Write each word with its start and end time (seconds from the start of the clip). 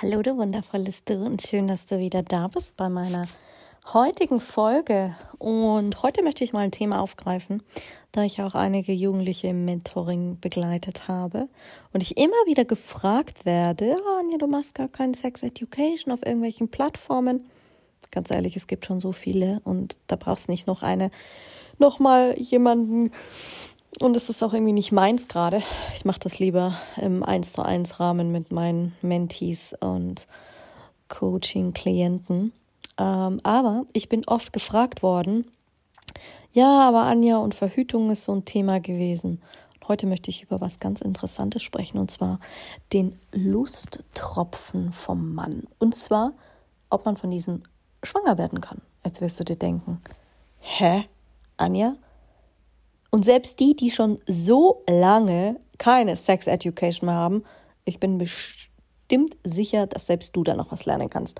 Hallo, 0.00 0.20
du 0.22 0.36
wundervolles 0.36 1.04
Du 1.04 1.14
und 1.14 1.42
schön, 1.42 1.68
dass 1.68 1.86
du 1.86 1.98
wieder 1.98 2.22
da 2.22 2.48
bist 2.48 2.76
bei 2.76 2.88
meiner 2.88 3.26
heutigen 3.92 4.40
Folge. 4.40 5.14
Und 5.38 6.02
heute 6.02 6.24
möchte 6.24 6.42
ich 6.42 6.52
mal 6.52 6.60
ein 6.60 6.72
Thema 6.72 7.00
aufgreifen, 7.00 7.62
da 8.10 8.24
ich 8.24 8.42
auch 8.42 8.56
einige 8.56 8.92
Jugendliche 8.92 9.48
im 9.48 9.64
Mentoring 9.64 10.38
begleitet 10.40 11.06
habe 11.06 11.48
und 11.92 12.02
ich 12.02 12.16
immer 12.16 12.32
wieder 12.46 12.64
gefragt 12.64 13.44
werde, 13.44 13.94
oh, 13.96 14.18
Anja, 14.18 14.38
du 14.38 14.48
machst 14.48 14.74
gar 14.74 14.88
keinen 14.88 15.14
Sex 15.14 15.44
Education 15.44 16.12
auf 16.12 16.24
irgendwelchen 16.24 16.68
Plattformen. 16.68 17.48
Ganz 18.10 18.30
ehrlich, 18.32 18.56
es 18.56 18.66
gibt 18.66 18.86
schon 18.86 19.00
so 19.00 19.12
viele 19.12 19.60
und 19.62 19.94
da 20.08 20.16
brauchst 20.16 20.48
nicht 20.48 20.66
noch 20.66 20.82
eine, 20.82 21.10
noch 21.78 22.00
mal 22.00 22.36
jemanden 22.38 23.12
und 24.00 24.16
es 24.16 24.30
ist 24.30 24.42
auch 24.42 24.52
irgendwie 24.52 24.72
nicht 24.72 24.92
meins 24.92 25.28
gerade. 25.28 25.62
Ich 25.94 26.04
mache 26.04 26.20
das 26.20 26.38
lieber 26.38 26.74
im 26.96 27.22
1 27.22 27.52
zu 27.52 27.62
1 27.62 28.00
Rahmen 28.00 28.32
mit 28.32 28.50
meinen 28.50 28.96
Mentees 29.02 29.74
und 29.80 30.26
Coaching-Klienten. 31.08 32.52
Ähm, 32.98 33.40
aber 33.42 33.84
ich 33.92 34.08
bin 34.08 34.26
oft 34.26 34.52
gefragt 34.52 35.02
worden, 35.02 35.46
ja, 36.52 36.86
aber 36.86 37.04
Anja 37.04 37.38
und 37.38 37.54
Verhütung 37.54 38.10
ist 38.10 38.24
so 38.24 38.32
ein 38.34 38.44
Thema 38.44 38.80
gewesen. 38.80 39.40
Heute 39.88 40.06
möchte 40.06 40.30
ich 40.30 40.42
über 40.42 40.60
was 40.60 40.80
ganz 40.80 41.00
Interessantes 41.00 41.62
sprechen 41.62 41.98
und 41.98 42.10
zwar 42.10 42.40
den 42.92 43.18
Lusttropfen 43.32 44.92
vom 44.92 45.34
Mann. 45.34 45.64
Und 45.78 45.94
zwar, 45.94 46.32
ob 46.90 47.04
man 47.04 47.16
von 47.16 47.30
diesen 47.30 47.66
schwanger 48.02 48.38
werden 48.38 48.60
kann. 48.60 48.82
Jetzt 49.04 49.20
wirst 49.20 49.40
du 49.40 49.44
dir 49.44 49.56
denken, 49.56 50.00
hä, 50.60 51.04
Anja? 51.56 51.96
Und 53.14 53.26
selbst 53.26 53.60
die, 53.60 53.76
die 53.76 53.90
schon 53.90 54.18
so 54.26 54.82
lange 54.88 55.60
keine 55.76 56.16
Sex 56.16 56.46
Education 56.46 57.06
mehr 57.06 57.14
haben, 57.14 57.44
ich 57.84 58.00
bin 58.00 58.16
bestimmt 58.16 59.36
sicher, 59.44 59.86
dass 59.86 60.06
selbst 60.06 60.34
du 60.34 60.42
da 60.42 60.54
noch 60.54 60.72
was 60.72 60.86
lernen 60.86 61.10
kannst. 61.10 61.38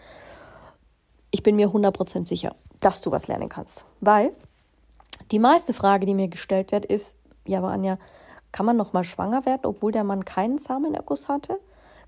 Ich 1.30 1.42
bin 1.42 1.56
mir 1.56 1.68
100% 1.68 2.26
sicher, 2.26 2.54
dass 2.80 3.00
du 3.00 3.10
was 3.10 3.26
lernen 3.26 3.48
kannst. 3.48 3.86
Weil 4.00 4.32
die 5.30 5.38
meiste 5.38 5.72
Frage, 5.72 6.04
die 6.04 6.12
mir 6.12 6.28
gestellt 6.28 6.72
wird, 6.72 6.84
ist, 6.84 7.16
ja, 7.46 7.58
aber 7.58 7.70
Anja, 7.70 7.98
kann 8.52 8.66
man 8.66 8.76
noch 8.76 8.92
mal 8.92 9.02
schwanger 9.02 9.46
werden, 9.46 9.64
obwohl 9.64 9.92
der 9.92 10.04
Mann 10.04 10.26
keinen 10.26 10.58
Samenerguss 10.58 11.28
hatte? 11.28 11.58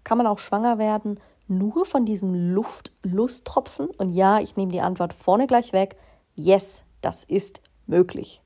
Kann 0.04 0.18
man 0.18 0.26
auch 0.26 0.38
schwanger 0.38 0.76
werden 0.76 1.18
nur 1.48 1.86
von 1.86 2.04
diesem 2.04 2.52
Luft-Lusttropfen? 2.52 3.86
Und 3.86 4.10
ja, 4.10 4.40
ich 4.40 4.56
nehme 4.56 4.72
die 4.72 4.82
Antwort 4.82 5.14
vorne 5.14 5.46
gleich 5.46 5.72
weg. 5.72 5.96
Yes, 6.34 6.84
das 7.00 7.24
ist 7.24 7.62
möglich. 7.86 8.44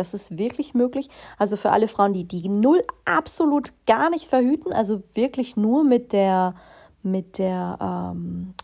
Das 0.00 0.14
ist 0.14 0.38
wirklich 0.38 0.72
möglich. 0.72 1.10
Also 1.36 1.56
für 1.56 1.70
alle 1.70 1.86
Frauen, 1.86 2.14
die 2.14 2.24
die 2.24 2.48
null 2.48 2.82
absolut 3.04 3.74
gar 3.86 4.08
nicht 4.08 4.26
verhüten, 4.26 4.72
also 4.72 5.02
wirklich 5.12 5.58
nur 5.58 5.84
mit 5.84 6.14
der, 6.14 6.54
mit 7.02 7.38
der 7.38 7.78
ähm, 7.80 8.54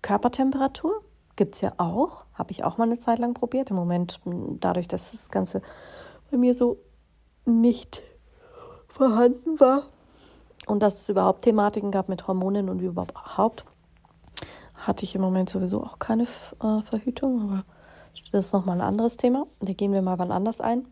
Körpertemperatur, 0.00 1.02
gibt 1.36 1.56
es 1.56 1.60
ja 1.60 1.74
auch. 1.76 2.24
Habe 2.32 2.52
ich 2.52 2.64
auch 2.64 2.78
mal 2.78 2.84
eine 2.84 2.98
Zeit 2.98 3.18
lang 3.18 3.34
probiert. 3.34 3.68
Im 3.68 3.76
Moment, 3.76 4.20
dadurch, 4.24 4.88
dass 4.88 5.10
das 5.10 5.30
Ganze 5.30 5.60
bei 6.30 6.38
mir 6.38 6.54
so 6.54 6.78
nicht 7.44 8.02
vorhanden 8.88 9.60
war 9.60 9.82
und 10.66 10.80
dass 10.80 11.02
es 11.02 11.08
überhaupt 11.10 11.42
Thematiken 11.42 11.90
gab 11.90 12.08
mit 12.08 12.26
Hormonen 12.26 12.70
und 12.70 12.80
überhaupt, 12.80 13.66
hatte 14.74 15.04
ich 15.04 15.14
im 15.14 15.20
Moment 15.20 15.50
sowieso 15.50 15.82
auch 15.82 15.98
keine 15.98 16.22
äh, 16.22 16.80
Verhütung, 16.82 17.42
aber 17.42 17.64
das 18.32 18.46
ist 18.46 18.52
nochmal 18.52 18.80
ein 18.80 18.86
anderes 18.86 19.16
Thema. 19.16 19.46
Da 19.60 19.72
gehen 19.72 19.92
wir 19.92 20.02
mal 20.02 20.18
wann 20.18 20.30
anders 20.30 20.60
ein. 20.60 20.86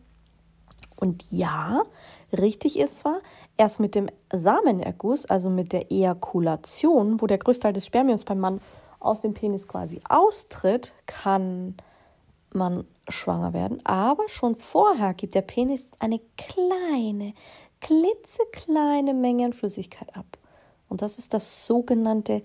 Und 0.95 1.31
ja, 1.31 1.83
richtig 2.31 2.79
ist 2.79 2.99
zwar, 2.99 3.19
erst 3.57 3.79
mit 3.79 3.95
dem 3.95 4.07
Samenerguss, 4.31 5.25
also 5.25 5.49
mit 5.49 5.73
der 5.73 5.91
Ejakulation, 5.91 7.21
wo 7.21 7.27
der 7.27 7.39
größte 7.39 7.63
Teil 7.63 7.73
des 7.73 7.85
Spermiums 7.85 8.23
beim 8.23 8.39
Mann 8.39 8.61
aus 8.99 9.21
dem 9.21 9.33
Penis 9.33 9.67
quasi 9.67 9.99
austritt, 10.07 10.93
kann 11.05 11.75
man 12.53 12.85
schwanger 13.09 13.53
werden. 13.53 13.85
Aber 13.85 14.29
schon 14.29 14.55
vorher 14.55 15.13
gibt 15.13 15.35
der 15.35 15.41
Penis 15.41 15.91
eine 15.99 16.21
kleine, 16.37 17.33
klitzekleine 17.81 19.13
Menge 19.13 19.43
an 19.45 19.53
Flüssigkeit 19.53 20.15
ab. 20.15 20.37
Und 20.87 21.01
das 21.01 21.17
ist 21.17 21.33
das 21.33 21.67
sogenannte 21.67 22.43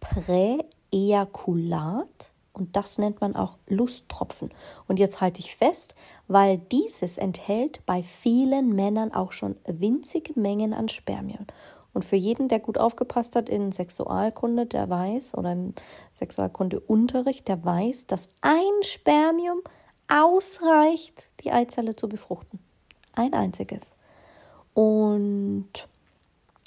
Präejakulat. 0.00 2.31
Und 2.52 2.76
das 2.76 2.98
nennt 2.98 3.20
man 3.20 3.34
auch 3.34 3.56
Lusttropfen. 3.66 4.50
Und 4.86 4.98
jetzt 4.98 5.20
halte 5.20 5.40
ich 5.40 5.56
fest, 5.56 5.94
weil 6.28 6.58
dieses 6.58 7.16
enthält 7.16 7.84
bei 7.86 8.02
vielen 8.02 8.74
Männern 8.74 9.12
auch 9.12 9.32
schon 9.32 9.56
winzige 9.66 10.38
Mengen 10.38 10.74
an 10.74 10.88
Spermien. 10.88 11.46
Und 11.94 12.04
für 12.04 12.16
jeden, 12.16 12.48
der 12.48 12.58
gut 12.58 12.78
aufgepasst 12.78 13.36
hat 13.36 13.48
in 13.48 13.72
Sexualkunde, 13.72 14.66
der 14.66 14.88
weiß, 14.88 15.36
oder 15.36 15.52
im 15.52 15.74
Sexualkundeunterricht, 16.12 17.48
der 17.48 17.64
weiß, 17.64 18.06
dass 18.06 18.30
ein 18.40 18.82
Spermium 18.82 19.60
ausreicht, 20.08 21.28
die 21.42 21.52
Eizelle 21.52 21.96
zu 21.96 22.08
befruchten. 22.08 22.58
Ein 23.14 23.34
einziges. 23.34 23.94
Und 24.74 25.21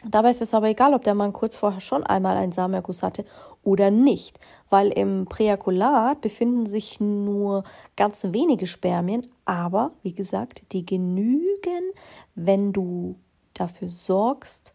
Dabei 0.07 0.29
ist 0.29 0.41
es 0.41 0.53
aber 0.53 0.67
egal, 0.67 0.93
ob 0.93 1.03
der 1.03 1.15
Mann 1.15 1.33
kurz 1.33 1.57
vorher 1.57 1.81
schon 1.81 2.03
einmal 2.03 2.37
einen 2.37 2.51
Samenerguss 2.51 3.01
hatte 3.01 3.25
oder 3.63 3.89
nicht, 3.89 4.39
weil 4.69 4.89
im 4.89 5.25
Präakulat 5.25 6.21
befinden 6.21 6.67
sich 6.67 6.99
nur 6.99 7.63
ganz 7.95 8.23
wenige 8.29 8.67
Spermien, 8.67 9.27
aber 9.45 9.93
wie 10.03 10.13
gesagt, 10.13 10.61
die 10.71 10.85
genügen, 10.85 11.91
wenn 12.35 12.71
du 12.71 13.15
dafür 13.55 13.89
sorgst 13.89 14.73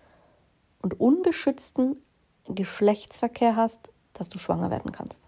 und 0.83 0.99
unbeschützten 0.99 2.03
Geschlechtsverkehr 2.47 3.55
hast, 3.55 3.93
dass 4.15 4.29
du 4.29 4.39
schwanger 4.39 4.71
werden 4.71 4.91
kannst. 4.91 5.23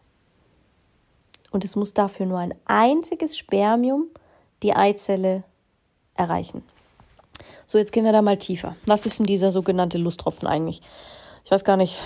Und 1.52 1.64
es 1.64 1.76
muss 1.76 1.94
dafür 1.94 2.26
nur 2.26 2.38
ein 2.38 2.54
einziges 2.64 3.38
Spermium 3.38 4.06
die 4.64 4.74
Eizelle 4.74 5.44
erreichen. 6.14 6.64
So, 7.66 7.78
jetzt 7.78 7.92
gehen 7.92 8.04
wir 8.04 8.12
da 8.12 8.22
mal 8.22 8.38
tiefer. 8.38 8.76
Was 8.86 9.06
ist 9.06 9.18
denn 9.18 9.26
dieser 9.26 9.50
sogenannte 9.50 9.98
Lusttropfen 9.98 10.48
eigentlich? 10.48 10.82
Ich 11.44 11.50
weiß 11.50 11.64
gar 11.64 11.76
nicht, 11.76 11.98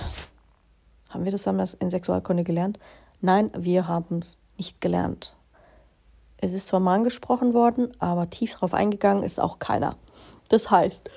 haben 1.10 1.24
wir 1.24 1.32
das 1.32 1.44
damals 1.44 1.74
in 1.74 1.90
Sexualkunde 1.90 2.44
gelernt? 2.44 2.78
Nein, 3.20 3.50
wir 3.56 3.88
haben 3.88 4.18
es 4.18 4.38
nicht 4.56 4.80
gelernt. 4.80 5.34
Es 6.38 6.52
ist 6.52 6.68
zwar 6.68 6.80
mal 6.80 6.94
angesprochen 6.94 7.54
worden, 7.54 7.92
aber 8.00 8.28
tief 8.28 8.54
drauf 8.54 8.74
eingegangen 8.74 9.22
ist 9.22 9.40
auch 9.40 9.58
keiner. 9.58 9.96
Das 10.48 10.70
heißt, 10.70 11.08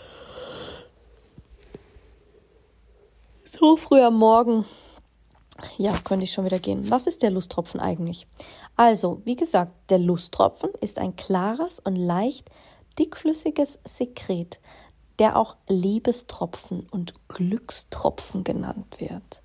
so 3.44 3.78
früh 3.78 4.02
am 4.02 4.16
Morgen, 4.16 4.66
ja, 5.78 5.94
könnte 6.04 6.24
ich 6.24 6.32
schon 6.32 6.46
wieder 6.46 6.60
gehen. 6.60 6.90
Was 6.90 7.08
ist 7.08 7.22
der 7.22 7.32
Lusttropfen 7.32 7.80
eigentlich? 7.80 8.28
Also, 8.76 9.22
wie 9.26 9.36
gesagt, 9.36 9.74
der 9.90 10.00
Lusttropfen 10.00 10.70
ist 10.80 11.00
ein 11.00 11.16
klares 11.16 11.80
und 11.80 11.96
leicht 11.96 12.50
dickflüssiges 13.00 13.80
Sekret, 13.86 14.60
der 15.20 15.38
auch 15.38 15.56
Liebestropfen 15.68 16.88
und 16.92 17.14
Glückstropfen 17.30 18.44
genannt 18.44 19.00
wird. 19.00 19.42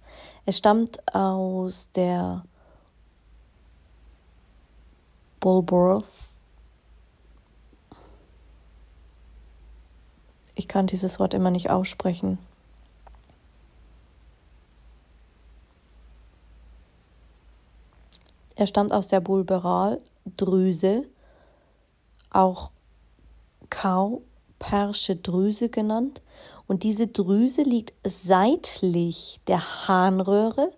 Es 0.46 0.58
stammt 0.58 1.14
aus 1.14 1.90
der 1.92 2.44
Bulworth. 5.40 6.06
Ich 10.54 10.68
kann 10.68 10.86
dieses 10.86 11.18
Wort 11.18 11.34
immer 11.34 11.50
nicht 11.50 11.70
aussprechen. 11.70 12.38
Er 18.56 18.68
stammt 18.68 18.92
aus 18.92 19.08
der 19.08 19.20
Bulberaldrüse, 19.20 21.04
auch 22.30 22.70
Kaupersche 23.74 25.16
Drüse 25.16 25.68
genannt. 25.68 26.22
Und 26.66 26.82
diese 26.82 27.08
Drüse 27.08 27.62
liegt 27.62 27.92
seitlich 28.06 29.40
der 29.48 29.60
Harnröhre 29.86 30.70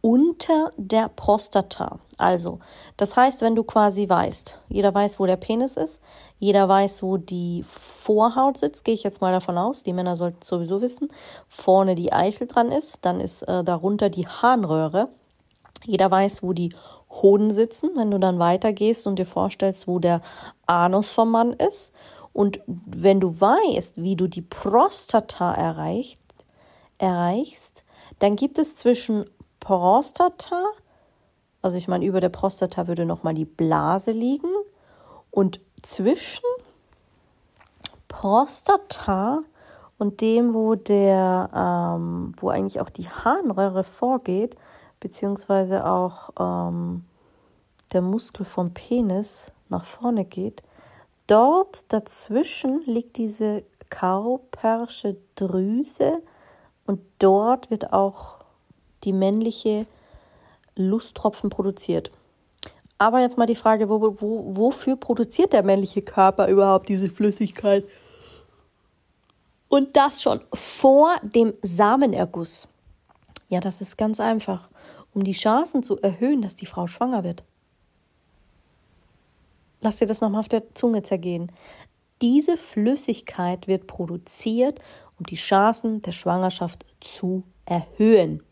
unter 0.00 0.70
der 0.76 1.08
Prostata. 1.08 2.00
Also, 2.18 2.58
das 2.96 3.16
heißt, 3.16 3.40
wenn 3.40 3.54
du 3.54 3.62
quasi 3.62 4.08
weißt, 4.08 4.58
jeder 4.68 4.92
weiß, 4.92 5.20
wo 5.20 5.26
der 5.26 5.36
Penis 5.36 5.76
ist, 5.76 6.02
jeder 6.38 6.68
weiß, 6.68 7.04
wo 7.04 7.16
die 7.16 7.62
Vorhaut 7.64 8.58
sitzt, 8.58 8.84
gehe 8.84 8.94
ich 8.94 9.04
jetzt 9.04 9.20
mal 9.20 9.32
davon 9.32 9.56
aus, 9.56 9.84
die 9.84 9.92
Männer 9.92 10.16
sollten 10.16 10.42
sowieso 10.42 10.80
wissen, 10.80 11.08
vorne 11.46 11.94
die 11.94 12.12
Eichel 12.12 12.48
dran 12.48 12.72
ist, 12.72 13.04
dann 13.04 13.20
ist 13.20 13.42
äh, 13.42 13.62
darunter 13.62 14.10
die 14.10 14.26
Harnröhre. 14.26 15.08
Jeder 15.84 16.10
weiß, 16.10 16.42
wo 16.42 16.52
die 16.52 16.74
Hoden 17.10 17.50
sitzen, 17.52 17.90
wenn 17.94 18.10
du 18.10 18.18
dann 18.18 18.38
weitergehst 18.38 19.06
und 19.06 19.18
dir 19.18 19.26
vorstellst, 19.26 19.86
wo 19.86 19.98
der 19.98 20.20
Anus 20.66 21.10
vom 21.10 21.30
Mann 21.30 21.52
ist. 21.52 21.92
Und 22.32 22.60
wenn 22.66 23.20
du 23.20 23.40
weißt, 23.40 24.02
wie 24.02 24.16
du 24.16 24.26
die 24.26 24.42
Prostata 24.42 25.52
erreicht, 25.52 26.20
erreichst, 26.98 27.84
dann 28.20 28.36
gibt 28.36 28.58
es 28.58 28.76
zwischen 28.76 29.24
Prostata, 29.60 30.64
also 31.60 31.76
ich 31.76 31.88
meine, 31.88 32.04
über 32.04 32.20
der 32.20 32.30
Prostata 32.30 32.88
würde 32.88 33.04
nochmal 33.04 33.34
die 33.34 33.44
Blase 33.44 34.12
liegen 34.12 34.50
und 35.30 35.60
zwischen 35.82 36.44
Prostata 38.08 39.40
und 39.98 40.20
dem, 40.20 40.54
wo 40.54 40.74
der, 40.74 41.50
ähm, 41.54 42.34
wo 42.38 42.48
eigentlich 42.50 42.80
auch 42.80 42.90
die 42.90 43.08
Harnröhre 43.08 43.84
vorgeht, 43.84 44.56
beziehungsweise 45.00 45.86
auch 45.86 46.30
ähm, 46.38 47.04
der 47.92 48.02
Muskel 48.02 48.44
vom 48.44 48.72
Penis 48.74 49.52
nach 49.68 49.84
vorne 49.84 50.24
geht, 50.24 50.62
dort 51.26 51.92
dazwischen 51.92 52.82
liegt 52.86 53.16
diese 53.16 53.64
Kaupersche 53.90 55.16
Drüse 55.34 56.22
und 56.86 57.00
dort 57.18 57.70
wird 57.70 57.92
auch 57.92 58.36
die 59.04 59.12
männliche 59.12 59.86
Lusttropfen 60.76 61.50
produziert. 61.50 62.10
Aber 62.98 63.20
jetzt 63.20 63.36
mal 63.36 63.46
die 63.46 63.56
Frage, 63.56 63.88
wo, 63.88 64.00
wo, 64.20 64.56
wofür 64.56 64.96
produziert 64.96 65.52
der 65.52 65.64
männliche 65.64 66.02
Körper 66.02 66.48
überhaupt 66.48 66.88
diese 66.88 67.10
Flüssigkeit? 67.10 67.84
Und 69.68 69.96
das 69.96 70.22
schon 70.22 70.40
vor 70.54 71.16
dem 71.22 71.54
Samenerguss. 71.62 72.68
Ja, 73.48 73.60
das 73.60 73.80
ist 73.80 73.98
ganz 73.98 74.20
einfach, 74.20 74.70
um 75.14 75.24
die 75.24 75.32
Chancen 75.32 75.82
zu 75.82 75.98
erhöhen, 76.00 76.42
dass 76.42 76.56
die 76.56 76.66
Frau 76.66 76.86
schwanger 76.86 77.24
wird. 77.24 77.42
Lass 79.82 79.96
dir 79.96 80.06
das 80.06 80.20
nochmal 80.20 80.40
auf 80.40 80.48
der 80.48 80.74
Zunge 80.74 81.02
zergehen. 81.02 81.52
Diese 82.22 82.56
Flüssigkeit 82.56 83.66
wird 83.66 83.88
produziert, 83.88 84.78
um 85.18 85.26
die 85.26 85.36
Chancen 85.36 86.02
der 86.02 86.12
Schwangerschaft 86.12 86.86
zu 87.00 87.42
erhöhen. 87.66 88.42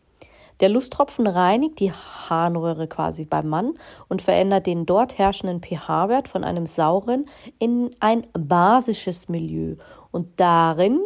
Der 0.59 0.69
Lusttropfen 0.69 1.25
reinigt 1.25 1.79
die 1.79 1.91
Harnröhre 1.91 2.87
quasi 2.87 3.25
beim 3.25 3.47
Mann 3.47 3.73
und 4.09 4.21
verändert 4.21 4.67
den 4.67 4.85
dort 4.85 5.17
herrschenden 5.17 5.61
pH-Wert 5.61 6.27
von 6.27 6.43
einem 6.43 6.67
sauren 6.67 7.25
in 7.57 7.95
ein 7.99 8.27
basisches 8.33 9.27
Milieu. 9.27 9.77
Und 10.11 10.39
darin 10.39 10.99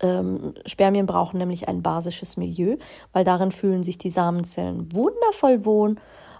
ähm, 0.00 0.54
Spermien 0.66 1.06
brauchen 1.06 1.38
nämlich 1.38 1.68
ein 1.68 1.82
basisches 1.82 2.36
Milieu, 2.36 2.76
weil 3.12 3.24
darin 3.24 3.52
fühlen 3.52 3.82
sich 3.82 3.96
die 3.96 4.10
Samenzellen 4.10 4.94
wundervoll 4.94 5.64
wohl, 5.64 5.94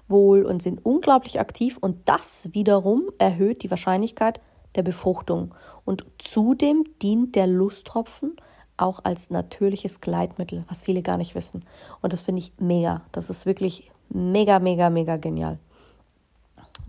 wohl 0.08 0.44
und 0.44 0.62
sind 0.62 0.84
unglaublich 0.84 1.40
aktiv 1.40 1.78
und 1.80 2.08
das 2.08 2.52
wiederum 2.52 3.04
erhöht 3.18 3.62
die 3.62 3.70
Wahrscheinlichkeit 3.70 4.40
der 4.74 4.82
Befruchtung. 4.82 5.54
Und 5.84 6.04
zudem 6.18 6.84
dient 7.02 7.36
der 7.36 7.46
Lusttropfen 7.46 8.36
auch 8.76 9.00
als 9.04 9.30
natürliches 9.30 10.00
Gleitmittel, 10.00 10.64
was 10.68 10.82
viele 10.82 11.02
gar 11.02 11.16
nicht 11.16 11.34
wissen. 11.34 11.64
Und 12.00 12.12
das 12.12 12.22
finde 12.22 12.40
ich 12.40 12.52
mega. 12.58 13.02
Das 13.12 13.30
ist 13.30 13.46
wirklich 13.46 13.90
mega, 14.08 14.58
mega, 14.58 14.90
mega 14.90 15.16
genial. 15.16 15.58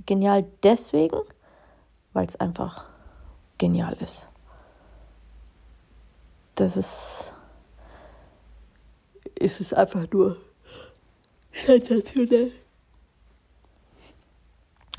Genial 0.06 0.46
deswegen, 0.64 1.20
weil 2.14 2.26
es 2.26 2.40
einfach 2.40 2.86
genial 3.58 3.96
ist. 4.00 4.28
Das 6.56 6.78
ist, 6.78 7.34
es 9.40 9.60
ist 9.60 9.74
einfach 9.74 10.10
nur 10.12 10.38
sensationell. 11.52 12.52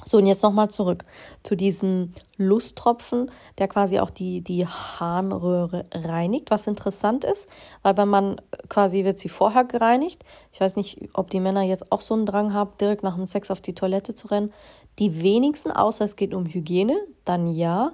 So, 0.09 0.19
und 0.19 0.27
jetzt 0.27 0.45
nochmal 0.45 0.71
zurück 0.71 1.05
zu 1.43 1.57
diesem 1.57 2.13
Lusttropfen, 2.37 3.29
der 3.59 3.67
quasi 3.67 3.99
auch 3.99 4.11
die, 4.11 4.41
die 4.41 4.65
Harnröhre 4.65 5.87
reinigt, 5.93 6.53
was 6.53 6.69
interessant 6.69 7.25
ist, 7.25 7.49
weil 7.83 7.95
beim 7.95 8.11
Mann 8.11 8.41
quasi 8.69 9.05
wird 9.05 9.19
sie 9.19 9.29
vorher 9.29 9.65
gereinigt. 9.65 10.25
Ich 10.53 10.61
weiß 10.61 10.77
nicht, 10.77 11.09
ob 11.15 11.31
die 11.31 11.41
Männer 11.41 11.63
jetzt 11.63 11.91
auch 11.91 12.01
so 12.01 12.15
einen 12.15 12.25
Drang 12.25 12.53
haben, 12.53 12.71
direkt 12.81 13.03
nach 13.03 13.17
dem 13.17 13.27
Sex 13.27 13.51
auf 13.51 13.61
die 13.61 13.75
Toilette 13.75 14.15
zu 14.15 14.29
rennen. 14.29 14.53
Die 15.01 15.23
wenigsten, 15.23 15.73
außer 15.73 16.05
es 16.05 16.15
geht 16.15 16.35
um 16.35 16.47
Hygiene, 16.47 16.97
dann 17.25 17.49
ja. 17.49 17.93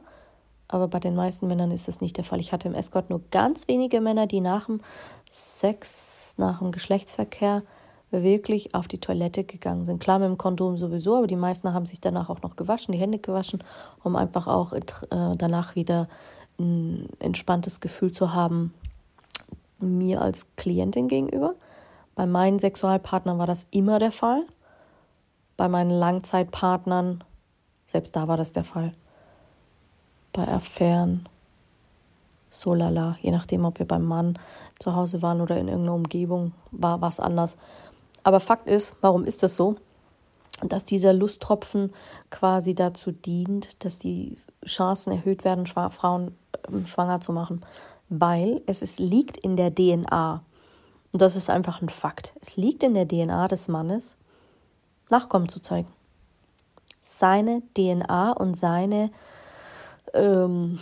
Aber 0.68 0.88
bei 0.88 1.00
den 1.00 1.14
meisten 1.14 1.46
Männern 1.46 1.70
ist 1.70 1.88
das 1.88 2.02
nicht 2.02 2.18
der 2.18 2.24
Fall. 2.24 2.40
Ich 2.40 2.52
hatte 2.52 2.68
im 2.68 2.74
Escort 2.74 3.08
nur 3.08 3.22
ganz 3.30 3.68
wenige 3.68 4.02
Männer, 4.02 4.26
die 4.26 4.42
nach 4.42 4.66
dem 4.66 4.82
Sex, 5.30 6.34
nach 6.36 6.58
dem 6.58 6.72
Geschlechtsverkehr 6.72 7.62
wirklich 8.12 8.74
auf 8.74 8.88
die 8.88 8.98
Toilette 8.98 9.44
gegangen 9.44 9.86
sind. 9.86 10.00
Klar 10.00 10.18
mit 10.18 10.28
dem 10.28 10.38
Kondom 10.38 10.76
sowieso, 10.76 11.16
aber 11.16 11.26
die 11.26 11.36
meisten 11.36 11.72
haben 11.72 11.86
sich 11.86 12.00
danach 12.00 12.28
auch 12.28 12.42
noch 12.42 12.56
gewaschen, 12.56 12.92
die 12.92 12.98
Hände 12.98 13.18
gewaschen, 13.18 13.64
um 14.04 14.16
einfach 14.16 14.46
auch 14.46 14.72
äh, 14.74 14.82
danach 15.36 15.74
wieder 15.74 16.08
ein 16.58 17.08
entspanntes 17.18 17.80
Gefühl 17.80 18.12
zu 18.12 18.34
haben 18.34 18.74
mir 19.78 20.20
als 20.22 20.54
Klientin 20.56 21.08
gegenüber. 21.08 21.54
Bei 22.14 22.26
meinen 22.26 22.58
Sexualpartnern 22.58 23.38
war 23.38 23.46
das 23.46 23.66
immer 23.70 23.98
der 23.98 24.12
Fall. 24.12 24.44
Bei 25.56 25.68
meinen 25.68 25.90
Langzeitpartnern, 25.90 27.24
selbst 27.86 28.14
da 28.16 28.28
war 28.28 28.36
das 28.36 28.52
der 28.52 28.64
Fall. 28.64 28.94
Bei 30.32 30.46
Affären, 30.48 31.28
so 32.50 32.74
lala, 32.74 33.16
je 33.20 33.30
nachdem, 33.30 33.64
ob 33.64 33.78
wir 33.78 33.86
beim 33.86 34.04
Mann 34.04 34.38
zu 34.78 34.94
Hause 34.94 35.22
waren 35.22 35.40
oder 35.40 35.56
in 35.56 35.68
irgendeiner 35.68 35.94
Umgebung, 35.94 36.52
war 36.70 37.00
was 37.00 37.20
anders. 37.20 37.56
Aber 38.24 38.40
Fakt 38.40 38.69
ist, 38.69 38.94
warum 39.00 39.24
ist 39.24 39.42
das 39.42 39.56
so? 39.56 39.76
Dass 40.62 40.84
dieser 40.84 41.12
Lusttropfen 41.12 41.92
quasi 42.30 42.74
dazu 42.74 43.10
dient, 43.10 43.84
dass 43.84 43.98
die 43.98 44.36
Chancen 44.64 45.12
erhöht 45.12 45.44
werden, 45.44 45.66
Frauen 45.66 46.36
ähm, 46.69 46.86
schwanger 46.86 47.20
zu 47.20 47.32
machen. 47.32 47.64
Weil 48.08 48.62
es 48.66 48.82
ist, 48.82 49.00
liegt 49.00 49.36
in 49.38 49.56
der 49.56 49.74
DNA. 49.74 50.42
Und 51.12 51.22
das 51.22 51.36
ist 51.36 51.50
einfach 51.50 51.82
ein 51.82 51.88
Fakt. 51.88 52.34
Es 52.40 52.56
liegt 52.56 52.82
in 52.82 52.94
der 52.94 53.08
DNA 53.08 53.48
des 53.48 53.69
Mannes, 53.69 54.16
Nachkommen 55.10 55.48
zu 55.48 55.60
zeigen. 55.60 55.88
Seine 57.02 57.62
DNA 57.76 58.32
und 58.32 58.54
seine 58.54 59.10
ähm, 60.14 60.78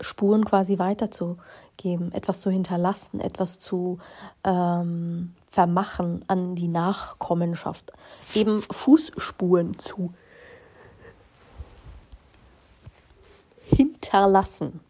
Spuren 0.00 0.44
quasi 0.44 0.78
weiterzugeben, 0.78 2.12
etwas 2.12 2.40
zu 2.40 2.50
hinterlassen, 2.50 3.20
etwas 3.20 3.58
zu 3.58 3.98
ähm, 4.44 5.34
vermachen 5.50 6.24
an 6.28 6.54
die 6.54 6.68
Nachkommenschaft, 6.68 7.92
eben 8.34 8.62
Fußspuren 8.70 9.78
zu 9.78 10.12
hinterlassen. 13.64 14.80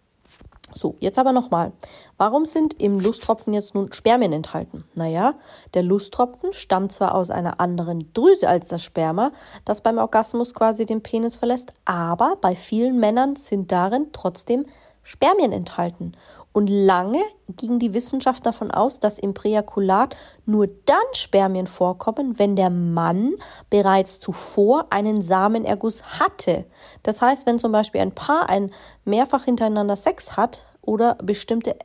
So, 0.74 0.96
jetzt 1.00 1.18
aber 1.18 1.32
nochmal. 1.32 1.72
Warum 2.16 2.44
sind 2.44 2.80
im 2.80 3.00
Lusttropfen 3.00 3.52
jetzt 3.52 3.74
nun 3.74 3.92
Spermien 3.92 4.32
enthalten? 4.32 4.84
Naja, 4.94 5.34
der 5.74 5.82
Lusttropfen 5.82 6.52
stammt 6.52 6.92
zwar 6.92 7.14
aus 7.14 7.30
einer 7.30 7.60
anderen 7.60 8.12
Drüse 8.12 8.48
als 8.48 8.68
das 8.68 8.82
Sperma, 8.82 9.32
das 9.64 9.80
beim 9.80 9.98
Orgasmus 9.98 10.54
quasi 10.54 10.86
den 10.86 11.02
Penis 11.02 11.36
verlässt, 11.36 11.72
aber 11.84 12.36
bei 12.40 12.54
vielen 12.54 13.00
Männern 13.00 13.36
sind 13.36 13.72
darin 13.72 14.08
trotzdem 14.12 14.66
Spermien 15.02 15.52
enthalten. 15.52 16.12
Und 16.52 16.68
lange 16.68 17.22
ging 17.48 17.78
die 17.78 17.94
Wissenschaft 17.94 18.44
davon 18.44 18.72
aus, 18.72 18.98
dass 18.98 19.18
im 19.20 19.34
Präjakulat 19.34 20.16
nur 20.46 20.66
dann 20.66 20.96
Spermien 21.12 21.68
vorkommen, 21.68 22.38
wenn 22.40 22.56
der 22.56 22.70
Mann 22.70 23.34
bereits 23.70 24.18
zuvor 24.18 24.86
einen 24.90 25.22
Samenerguss 25.22 26.18
hatte. 26.18 26.66
Das 27.04 27.22
heißt, 27.22 27.46
wenn 27.46 27.60
zum 27.60 27.70
Beispiel 27.70 28.00
ein 28.00 28.14
Paar 28.14 28.48
ein 28.48 28.72
mehrfach 29.04 29.44
hintereinander 29.44 29.94
Sex 29.94 30.36
hat 30.36 30.64
oder 30.82 31.14
bestimmte 31.16 31.76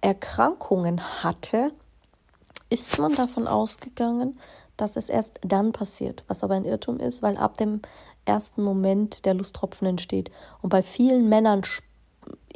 Erkrankungen 0.00 1.00
hatte, 1.22 1.72
ist 2.68 2.98
man 2.98 3.14
davon 3.14 3.46
ausgegangen, 3.46 4.40
dass 4.76 4.96
es 4.96 5.08
erst 5.08 5.40
dann 5.42 5.72
passiert, 5.72 6.24
was 6.26 6.42
aber 6.42 6.54
ein 6.54 6.64
Irrtum 6.64 6.98
ist, 6.98 7.22
weil 7.22 7.36
ab 7.36 7.56
dem 7.56 7.80
ersten 8.24 8.62
Moment 8.62 9.24
der 9.24 9.34
Lusttropfen 9.34 9.86
entsteht. 9.86 10.30
Und 10.62 10.70
bei 10.70 10.82
vielen 10.82 11.28
Männern 11.28 11.64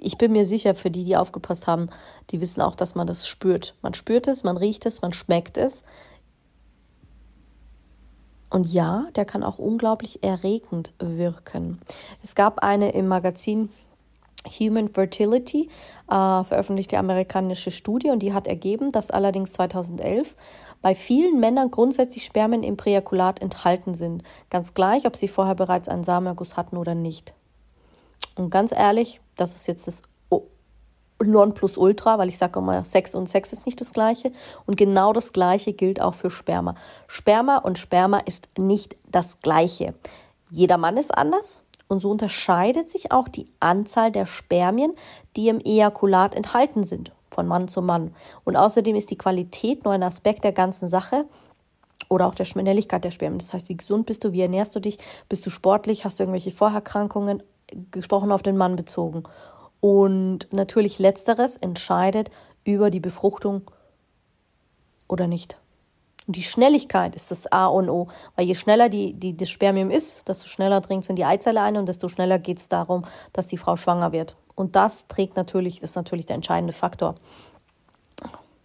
ich 0.01 0.19
bin 0.19 0.33
mir 0.33 0.47
sicher, 0.47 0.75
für 0.75 0.91
die, 0.91 1.05
die 1.05 1.17
aufgepasst 1.17 1.67
haben, 1.67 1.91
die 2.31 2.41
wissen 2.41 2.63
auch, 2.63 2.75
dass 2.75 2.95
man 2.95 3.07
das 3.07 3.27
spürt. 3.27 3.75
Man 3.83 3.95
spürt 3.95 4.29
es, 4.29 4.45
man 4.45 4.57
riecht 4.57 4.87
es, 4.87 5.03
man 5.03 5.13
schmeckt 5.13 5.57
es. 5.57 5.85
Und 8.49 8.67
ja, 8.73 9.07
der 9.15 9.25
kann 9.25 9.45
auch 9.45 9.59
unglaublich 9.59 10.25
erregend 10.25 10.93
wirken. 10.99 11.81
Es 12.23 12.35
gab 12.35 12.63
eine 12.63 12.91
im 12.91 13.07
Magazin 13.07 13.69
Human 14.59 14.89
Fertility 14.89 15.69
äh, 16.09 16.45
veröffentlichte 16.45 16.99
amerikanische 16.99 17.71
Studie 17.71 18.11
und 18.11 18.21
die 18.21 18.33
hat 18.33 18.47
ergeben, 18.47 18.91
dass 18.91 19.11
allerdings 19.11 19.53
2011 19.53 20.35
bei 20.83 20.95
vielen 20.95 21.39
Männern 21.41 21.71
grundsätzlich 21.71 22.25
Spermien 22.25 22.63
im 22.63 22.77
Präjakulat 22.77 23.41
enthalten 23.43 23.95
sind. 23.95 24.23
Ganz 24.49 24.73
gleich, 24.73 25.07
ob 25.07 25.15
sie 25.15 25.29
vorher 25.29 25.55
bereits 25.55 25.89
einen 25.89 26.05
Samenerguss 26.05 26.57
hatten 26.57 26.79
oder 26.79 26.95
nicht. 26.95 27.35
Und 28.37 28.51
ganz 28.51 28.73
ehrlich, 28.73 29.21
das 29.37 29.57
ist 29.57 29.67
jetzt 29.67 29.87
das 29.87 30.03
Nonplusultra, 31.23 32.19
weil 32.19 32.29
ich 32.29 32.39
sage 32.39 32.59
immer, 32.59 32.85
Sex 32.85 33.15
und 33.15 33.29
Sex 33.29 33.53
ist 33.53 33.67
nicht 33.67 33.81
das 33.81 33.93
gleiche. 33.93 34.33
Und 34.67 34.77
genau 34.77 35.13
das 35.13 35.33
gleiche 35.33 35.73
gilt 35.73 36.01
auch 36.01 36.15
für 36.15 36.31
Sperma. 36.31 36.75
Sperma 37.07 37.59
und 37.59 37.79
Sperma 37.79 38.19
ist 38.19 38.49
nicht 38.59 38.97
das 39.09 39.41
gleiche. 39.41 39.95
Jeder 40.51 40.79
Mann 40.79 40.97
ist 40.97 41.17
anders 41.17 41.63
und 41.89 42.01
so 42.01 42.11
unterscheidet 42.11 42.91
sich 42.91 43.13
auch 43.13 43.29
die 43.29 43.51
Anzahl 43.61 44.11
der 44.11 44.27
Spermien, 44.27 44.95
die 45.37 45.49
im 45.49 45.61
Ejakulat 45.61 46.35
enthalten 46.35 46.85
sind, 46.85 47.13
von 47.31 47.47
Mann 47.47 47.69
zu 47.69 47.83
Mann. 47.83 48.15
Und 48.45 48.57
außerdem 48.57 48.97
ist 48.97 49.11
die 49.11 49.19
Qualität 49.19 49.85
nur 49.85 49.93
ein 49.93 50.03
Aspekt 50.03 50.45
der 50.45 50.53
ganzen 50.53 50.89
Sache 50.89 51.27
oder 52.09 52.27
auch 52.27 52.35
der 52.35 52.45
Schnelligkeit 52.45 53.05
der 53.05 53.11
Spermien. 53.11 53.39
Das 53.39 53.53
heißt, 53.53 53.69
wie 53.69 53.77
gesund 53.77 54.07
bist 54.07 54.25
du, 54.25 54.33
wie 54.33 54.41
ernährst 54.41 54.75
du 54.75 54.81
dich, 54.81 54.99
bist 55.29 55.45
du 55.47 55.51
sportlich, 55.51 56.05
hast 56.05 56.19
du 56.19 56.25
irgendwelche 56.25 56.51
Vorerkrankungen, 56.51 57.43
gesprochen 57.91 58.33
auf 58.33 58.43
den 58.43 58.57
Mann 58.57 58.77
bezogen. 58.77 59.25
Und 59.81 60.53
natürlich 60.53 60.99
letzteres 60.99 61.57
entscheidet 61.57 62.31
über 62.65 62.91
die 62.91 63.01
Befruchtung 63.01 63.71
oder 65.09 65.27
nicht. 65.27 65.57
Und 66.27 66.37
die 66.37 66.43
Schnelligkeit 66.43 67.17
ist 67.17 67.31
das 67.31 67.51
A 67.51 67.67
und 67.67 67.89
O, 67.89 68.09
weil 68.37 68.47
je 68.47 68.55
schneller 68.55 68.89
die, 68.89 69.13
die, 69.13 69.37
das 69.37 69.49
Spermium 69.51 69.91
ist, 69.91 70.29
desto 70.29 70.49
schneller 70.49 70.81
dringt 70.81 71.03
es 71.03 71.09
in 71.09 71.17
die 71.17 71.25
Eizelle 71.25 71.63
ein 71.63 71.77
und 71.77 71.89
desto 71.89 72.09
schneller 72.09 72.39
geht 72.39 72.59
es 72.59 72.69
darum, 72.69 73.05
dass 73.33 73.49
die 73.49 73.57
Frau 73.57 73.77
schwanger 73.77 74.13
wird. 74.13 74.37
Und 74.55 74.77
das 74.77 75.09
trägt 75.09 75.37
natürlich, 75.37 75.83
ist 75.83 75.97
natürlich 75.97 76.27
der 76.27 76.37
entscheidende 76.37 76.73
Faktor. 76.73 77.17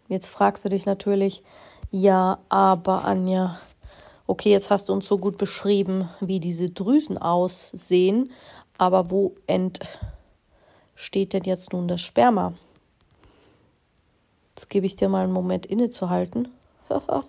Jetzt 0.10 0.28
fragst 0.28 0.64
du 0.66 0.70
dich 0.70 0.86
natürlich, 0.86 1.42
ja, 1.90 2.38
aber 2.50 3.06
Anja, 3.06 3.58
okay, 4.28 4.52
jetzt 4.52 4.70
hast 4.70 4.90
du 4.90 4.94
uns 4.94 5.08
so 5.08 5.18
gut 5.18 5.38
beschrieben, 5.38 6.10
wie 6.20 6.40
diese 6.40 6.70
Drüsen 6.70 7.18
aussehen, 7.18 8.32
aber 8.78 9.10
wo 9.10 9.36
entsteht 9.48 11.34
denn 11.34 11.44
jetzt 11.44 11.74
nun 11.74 11.88
das 11.88 12.02
Sperma? 12.02 12.54
Jetzt 14.56 14.70
gebe 14.70 14.86
ich 14.86 14.96
dir 14.96 15.10
mal 15.10 15.24
einen 15.24 15.34
Moment 15.34 15.66
innezuhalten. 15.66 16.48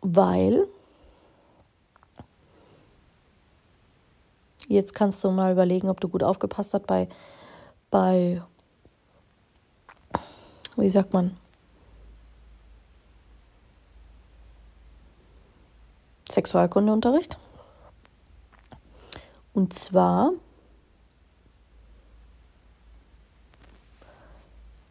Weil 0.00 0.66
jetzt 4.68 4.94
kannst 4.94 5.22
du 5.24 5.30
mal 5.30 5.52
überlegen, 5.52 5.88
ob 5.88 6.00
du 6.00 6.08
gut 6.08 6.22
aufgepasst 6.22 6.74
hast 6.74 6.86
bei, 6.86 7.08
bei 7.90 8.40
wie 10.76 10.90
sagt 10.90 11.12
man, 11.12 11.36
Sexualkundeunterricht. 16.36 17.38
Und 19.54 19.72
zwar, 19.72 20.32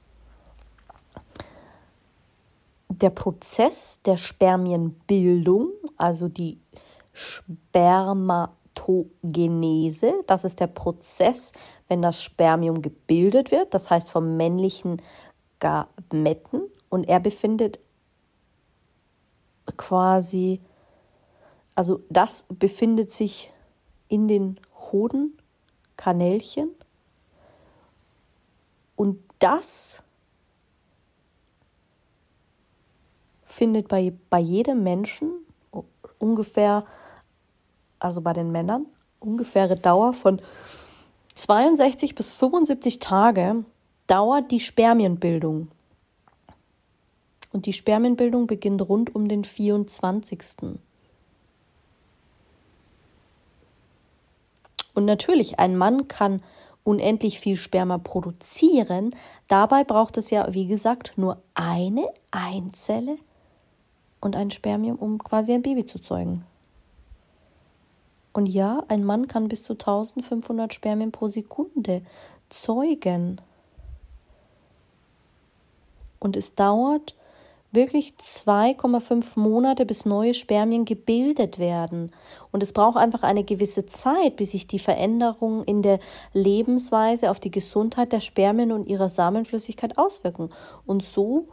der 2.89 3.09
Prozess 3.09 4.01
der 4.03 4.17
Spermienbildung, 4.17 5.69
also 5.97 6.27
die 6.27 6.59
Spermatogenese, 7.13 10.13
das 10.27 10.43
ist 10.43 10.59
der 10.59 10.67
Prozess, 10.67 11.53
wenn 11.87 12.01
das 12.01 12.21
Spermium 12.21 12.81
gebildet 12.81 13.51
wird, 13.51 13.73
das 13.73 13.89
heißt 13.89 14.11
vom 14.11 14.35
männlichen 14.37 15.01
Gametten, 15.59 16.63
und 16.89 17.05
er 17.05 17.19
befindet 17.19 17.79
quasi 19.77 20.61
also 21.75 22.01
das 22.09 22.45
befindet 22.49 23.11
sich 23.11 23.51
in 24.07 24.27
den 24.27 24.59
Hodenkanälchen 24.91 26.69
und 28.95 29.19
das 29.39 30.01
findet 33.43 33.87
bei, 33.87 34.13
bei 34.29 34.39
jedem 34.39 34.83
Menschen 34.83 35.31
ungefähr, 36.19 36.85
also 37.99 38.21
bei 38.21 38.33
den 38.33 38.51
Männern, 38.51 38.85
ungefähre 39.19 39.75
Dauer 39.75 40.13
von 40.13 40.41
62 41.35 42.15
bis 42.15 42.31
75 42.31 42.99
Tage 42.99 43.65
dauert 44.07 44.51
die 44.51 44.59
Spermienbildung. 44.59 45.69
Und 47.51 47.65
die 47.65 47.73
Spermienbildung 47.73 48.47
beginnt 48.47 48.87
rund 48.87 49.15
um 49.15 49.27
den 49.27 49.43
24. 49.43 50.77
Und 54.95 55.05
natürlich, 55.05 55.59
ein 55.59 55.77
Mann 55.77 56.07
kann 56.07 56.41
unendlich 56.83 57.39
viel 57.39 57.57
Sperma 57.57 57.97
produzieren. 57.97 59.15
Dabei 59.47 59.83
braucht 59.83 60.17
es 60.17 60.29
ja, 60.29 60.53
wie 60.53 60.67
gesagt, 60.67 61.13
nur 61.17 61.41
eine 61.53 62.07
Einzelle 62.31 63.17
und 64.21 64.35
ein 64.35 64.51
Spermium, 64.51 64.97
um 64.97 65.21
quasi 65.23 65.53
ein 65.53 65.61
Baby 65.61 65.85
zu 65.85 65.99
zeugen. 65.99 66.45
Und 68.33 68.47
ja, 68.47 68.83
ein 68.87 69.03
Mann 69.03 69.27
kann 69.27 69.47
bis 69.47 69.63
zu 69.63 69.73
1500 69.73 70.73
Spermien 70.73 71.11
pro 71.11 71.27
Sekunde 71.27 72.01
zeugen. 72.49 73.39
Und 76.19 76.35
es 76.35 76.55
dauert 76.55 77.15
wirklich 77.75 78.13
2,5 78.19 79.37
Monate, 79.39 79.85
bis 79.85 80.05
neue 80.05 80.33
Spermien 80.33 80.85
gebildet 80.85 81.59
werden. 81.59 82.11
Und 82.51 82.63
es 82.63 82.73
braucht 82.73 82.97
einfach 82.97 83.23
eine 83.23 83.43
gewisse 83.43 83.85
Zeit, 83.85 84.37
bis 84.37 84.51
sich 84.51 84.67
die 84.67 84.79
Veränderungen 84.79 85.63
in 85.65 85.81
der 85.81 85.99
Lebensweise 86.33 87.29
auf 87.29 87.39
die 87.39 87.51
Gesundheit 87.51 88.11
der 88.11 88.21
Spermien 88.21 88.71
und 88.71 88.87
ihrer 88.87 89.09
Samenflüssigkeit 89.09 89.97
auswirken. 89.97 90.49
Und 90.85 91.03
so, 91.03 91.47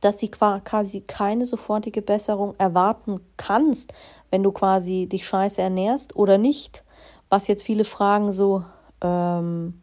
dass 0.00 0.18
sie 0.18 0.30
quasi 0.30 1.02
keine 1.02 1.44
sofortige 1.44 2.02
Besserung 2.02 2.54
erwarten 2.58 3.20
kannst, 3.36 3.92
wenn 4.30 4.42
du 4.42 4.52
quasi 4.52 5.06
dich 5.06 5.26
scheiße 5.26 5.60
ernährst 5.60 6.16
oder 6.16 6.38
nicht. 6.38 6.84
Was 7.28 7.48
jetzt 7.48 7.64
viele 7.64 7.84
fragen 7.84 8.32
so, 8.32 8.64
ähm, 9.02 9.82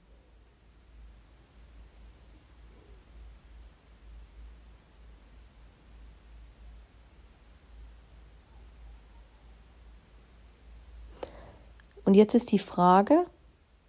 Und 12.05 12.13
jetzt 12.15 12.36
ist 12.36 12.51
die 12.51 12.60
Frage, 12.60 13.25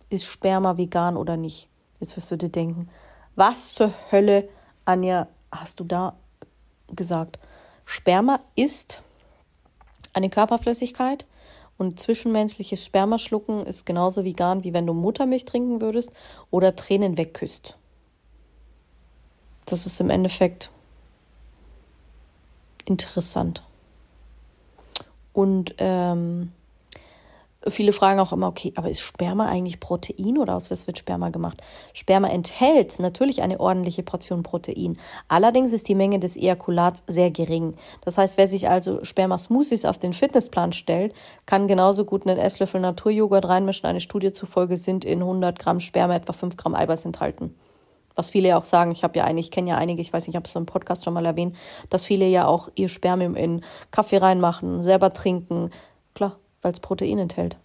ist 0.08 0.24
Sperma 0.24 0.76
vegan 0.76 1.16
oder 1.16 1.36
nicht? 1.36 1.68
Jetzt 2.00 2.16
wirst 2.16 2.30
du 2.30 2.36
dir 2.36 2.48
denken, 2.48 2.88
was 3.34 3.74
zur 3.74 3.92
Hölle, 4.10 4.48
Anja, 4.84 5.28
hast 5.50 5.80
du 5.80 5.84
da 5.84 6.14
gesagt? 6.94 7.38
Sperma 7.84 8.40
ist 8.54 9.02
eine 10.12 10.30
Körperflüssigkeit 10.30 11.26
und 11.76 11.98
zwischenmenschliches 11.98 12.84
Spermaschlucken 12.84 13.66
ist 13.66 13.84
genauso 13.84 14.24
vegan, 14.24 14.62
wie 14.62 14.72
wenn 14.72 14.86
du 14.86 14.94
Muttermilch 14.94 15.44
trinken 15.44 15.80
würdest 15.80 16.12
oder 16.50 16.76
Tränen 16.76 17.18
wegküsst. 17.18 17.76
Das 19.66 19.86
ist 19.86 20.00
im 20.00 20.10
Endeffekt 20.10 20.70
interessant. 22.84 23.62
Und 25.32 25.74
ähm, 25.78 26.52
viele 27.68 27.92
fragen 27.92 28.20
auch 28.20 28.32
immer, 28.32 28.48
okay, 28.48 28.72
aber 28.76 28.90
ist 28.90 29.00
Sperma 29.00 29.46
eigentlich 29.46 29.80
Protein 29.80 30.38
oder 30.38 30.54
aus 30.54 30.70
was 30.70 30.86
wird 30.86 30.98
Sperma 30.98 31.30
gemacht? 31.30 31.62
Sperma 31.92 32.28
enthält 32.28 32.98
natürlich 32.98 33.42
eine 33.42 33.60
ordentliche 33.60 34.02
Portion 34.02 34.42
Protein. 34.42 34.98
Allerdings 35.28 35.72
ist 35.72 35.88
die 35.88 35.94
Menge 35.94 36.18
des 36.18 36.36
Ejakulats 36.36 37.02
sehr 37.06 37.30
gering. 37.30 37.74
Das 38.02 38.18
heißt, 38.18 38.38
wer 38.38 38.46
sich 38.46 38.68
also 38.68 39.04
Sperma-Smoothies 39.04 39.84
auf 39.84 39.98
den 39.98 40.12
Fitnessplan 40.12 40.72
stellt, 40.72 41.14
kann 41.46 41.68
genauso 41.68 42.04
gut 42.04 42.26
einen 42.26 42.38
Esslöffel 42.38 42.80
Naturjoghurt 42.80 43.48
reinmischen. 43.48 43.86
Eine 43.86 44.00
Studie 44.00 44.32
zufolge 44.32 44.76
sind 44.76 45.04
in 45.04 45.20
100 45.20 45.58
Gramm 45.58 45.80
Sperma 45.80 46.16
etwa 46.16 46.32
5 46.32 46.56
Gramm 46.56 46.74
Eiweiß 46.74 47.04
enthalten 47.04 47.54
was 48.14 48.30
viele 48.30 48.48
ja 48.48 48.56
auch 48.56 48.64
sagen, 48.64 48.92
ich 48.92 49.02
habe 49.02 49.18
ja 49.18 49.24
einige, 49.24 49.40
ich 49.44 49.50
kenne 49.50 49.70
ja 49.70 49.76
einige, 49.76 50.00
ich 50.00 50.12
weiß 50.12 50.26
nicht, 50.26 50.34
ich 50.34 50.36
habe 50.36 50.46
es 50.46 50.54
im 50.54 50.66
Podcast 50.66 51.04
schon 51.04 51.14
mal 51.14 51.26
erwähnt, 51.26 51.56
dass 51.90 52.04
viele 52.04 52.26
ja 52.26 52.46
auch 52.46 52.68
ihr 52.74 52.88
Spermium 52.88 53.34
in 53.34 53.62
Kaffee 53.90 54.18
reinmachen, 54.18 54.82
selber 54.82 55.12
trinken. 55.12 55.70
Klar, 56.14 56.36
weil 56.64 56.72
es 56.72 56.80
Protein 56.80 57.18
enthält. 57.18 57.56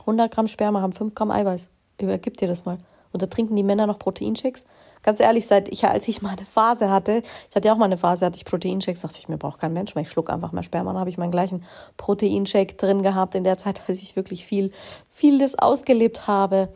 100 0.00 0.32
Gramm 0.32 0.48
Sperma 0.48 0.80
haben 0.80 0.92
5 0.92 1.14
Gramm 1.14 1.30
Eiweiß. 1.30 1.68
Übergib 2.00 2.38
dir 2.38 2.48
das 2.48 2.64
mal. 2.64 2.78
Und 3.12 3.20
da 3.20 3.26
trinken 3.26 3.54
die 3.54 3.62
Männer 3.62 3.86
noch 3.86 3.98
Proteinshakes. 3.98 4.64
Ganz 5.02 5.20
ehrlich, 5.20 5.46
seit 5.46 5.68
ich, 5.68 5.84
als 5.84 6.08
ich 6.08 6.22
meine 6.22 6.46
Phase 6.46 6.88
hatte, 6.88 7.22
ich 7.50 7.54
hatte 7.54 7.68
ja 7.68 7.74
auch 7.74 7.78
mal 7.78 7.84
eine 7.84 7.98
Phase, 7.98 8.24
hatte 8.24 8.36
ich 8.36 8.46
Proteinshakes, 8.46 9.02
dachte 9.02 9.18
ich, 9.18 9.28
mir 9.28 9.36
braucht 9.36 9.60
kein 9.60 9.74
Mensch 9.74 9.94
mehr. 9.94 10.02
Ich 10.02 10.10
schluck 10.10 10.30
einfach 10.30 10.52
mal 10.52 10.62
Sperma. 10.62 10.92
Dann 10.92 11.00
habe 11.00 11.10
ich 11.10 11.18
meinen 11.18 11.30
gleichen 11.30 11.64
Proteinshake 11.98 12.76
drin 12.76 13.02
gehabt 13.02 13.34
in 13.34 13.44
der 13.44 13.58
Zeit, 13.58 13.82
als 13.86 14.00
ich 14.00 14.16
wirklich 14.16 14.46
viel, 14.46 14.72
viel 15.10 15.38
das 15.38 15.58
ausgelebt 15.58 16.26
habe. 16.26 16.70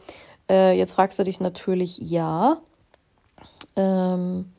Äh, 0.50 0.76
jetzt 0.76 0.92
fragst 0.92 1.18
du 1.18 1.24
dich 1.24 1.40
natürlich, 1.40 1.98
ja. 1.98 2.58
Ähm, 3.74 4.52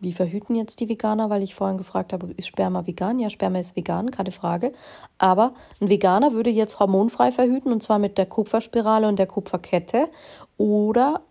wie 0.00 0.12
verhüten 0.12 0.54
jetzt 0.54 0.80
die 0.80 0.88
Veganer? 0.88 1.30
Weil 1.30 1.42
ich 1.42 1.54
vorhin 1.54 1.78
gefragt 1.78 2.12
habe, 2.12 2.32
ist 2.36 2.46
Sperma 2.46 2.86
vegan? 2.86 3.18
Ja, 3.18 3.30
Sperma 3.30 3.58
ist 3.58 3.76
vegan, 3.76 4.10
keine 4.10 4.30
Frage. 4.30 4.72
Aber 5.18 5.54
ein 5.80 5.90
Veganer 5.90 6.32
würde 6.32 6.50
jetzt 6.50 6.78
hormonfrei 6.78 7.32
verhüten 7.32 7.72
und 7.72 7.82
zwar 7.82 7.98
mit 7.98 8.18
der 8.18 8.26
Kupferspirale 8.26 9.08
und 9.08 9.18
der 9.18 9.26
Kupferkette 9.26 10.08
oder 10.56 11.22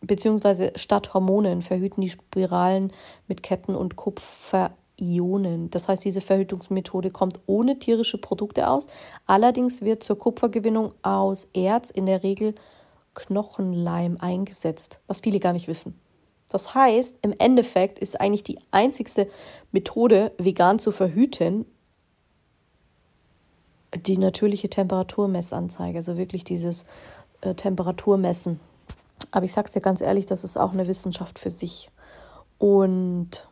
beziehungsweise 0.00 0.72
statt 0.76 1.14
Hormonen 1.14 1.62
verhüten 1.62 2.00
die 2.00 2.10
Spiralen 2.10 2.92
mit 3.28 3.42
Ketten 3.42 3.74
und 3.74 3.96
Kupferionen. 3.96 5.70
Das 5.70 5.88
heißt, 5.88 6.04
diese 6.04 6.20
Verhütungsmethode 6.20 7.10
kommt 7.10 7.40
ohne 7.46 7.78
tierische 7.78 8.18
Produkte 8.18 8.68
aus. 8.68 8.86
Allerdings 9.26 9.82
wird 9.82 10.02
zur 10.02 10.18
Kupfergewinnung 10.18 10.92
aus 11.02 11.48
Erz 11.52 11.90
in 11.90 12.06
der 12.06 12.22
Regel 12.22 12.54
Knochenleim 13.14 14.18
eingesetzt, 14.20 15.00
was 15.06 15.20
viele 15.20 15.40
gar 15.40 15.52
nicht 15.52 15.68
wissen. 15.68 15.98
Das 16.48 16.74
heißt, 16.74 17.18
im 17.22 17.32
Endeffekt 17.38 17.98
ist 17.98 18.20
eigentlich 18.20 18.44
die 18.44 18.58
einzigste 18.70 19.28
Methode, 19.72 20.32
vegan 20.38 20.78
zu 20.78 20.92
verhüten, 20.92 21.66
die 23.94 24.18
natürliche 24.18 24.68
Temperaturmessanzeige, 24.68 25.98
also 25.98 26.16
wirklich 26.16 26.44
dieses 26.44 26.84
äh, 27.40 27.54
Temperaturmessen. 27.54 28.60
Aber 29.30 29.44
ich 29.44 29.52
sage 29.52 29.66
es 29.66 29.72
dir 29.72 29.80
ganz 29.80 30.00
ehrlich, 30.00 30.26
das 30.26 30.44
ist 30.44 30.56
auch 30.56 30.72
eine 30.72 30.86
Wissenschaft 30.86 31.38
für 31.38 31.50
sich. 31.50 31.90
Und 32.58 33.48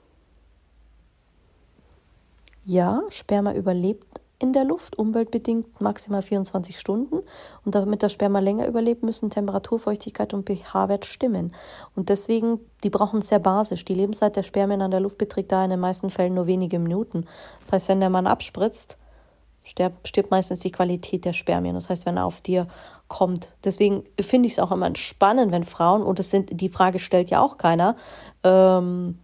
ja, 2.65 3.03
Sperma 3.11 3.53
überlebt 3.53 4.21
in 4.39 4.53
der 4.53 4.65
Luft, 4.65 4.99
umweltbedingt 4.99 5.81
maximal 5.81 6.23
24 6.23 6.79
Stunden. 6.79 7.21
Und 7.65 7.75
damit 7.75 8.03
das 8.03 8.13
Sperma 8.13 8.41
länger 8.41 8.67
überlebt, 8.67 9.03
müssen 9.03 9.31
Temperatur, 9.31 9.79
Feuchtigkeit 9.79 10.35
und 10.35 10.49
pH-Wert 10.49 11.05
stimmen. 11.05 11.55
Und 11.95 12.09
deswegen, 12.09 12.61
die 12.83 12.91
brauchen 12.91 13.23
sehr 13.23 13.39
basisch. 13.39 13.85
Die 13.85 13.95
Lebenszeit 13.95 14.37
der 14.37 14.43
Spermien 14.43 14.83
an 14.83 14.91
der 14.91 15.01
Luft 15.01 15.19
beträgt 15.19 15.53
da 15.53 15.65
in 15.65 15.71
den 15.71 15.81
meisten 15.81 16.11
Fällen 16.11 16.35
nur 16.35 16.47
wenige 16.47 16.79
Minuten. 16.79 17.27
Das 17.61 17.73
heißt, 17.73 17.89
wenn 17.89 18.01
der 18.01 18.11
Mann 18.11 18.27
abspritzt, 18.27 18.99
stirbt, 19.63 20.07
stirbt 20.07 20.31
meistens 20.31 20.61
die 20.61 20.73
Qualität 20.73 21.25
der 21.25 21.33
Spermien. 21.33 21.75
Das 21.75 21.89
heißt, 21.89 22.07
wenn 22.07 22.17
er 22.17 22.27
auf 22.27 22.41
dir 22.41 22.67
kommt. 23.09 23.57
Deswegen 23.65 24.05
finde 24.21 24.47
ich 24.47 24.55
es 24.55 24.59
auch 24.59 24.73
immer 24.73 24.95
spannend, 24.97 25.53
wenn 25.53 25.65
Frauen, 25.65 26.03
und 26.03 26.19
das 26.19 26.31
sind, 26.31 26.61
die 26.61 26.69
Frage 26.69 26.99
stellt 26.99 27.31
ja 27.31 27.41
auch 27.41 27.59
keiner, 27.59 27.97
ähm, 28.43 29.19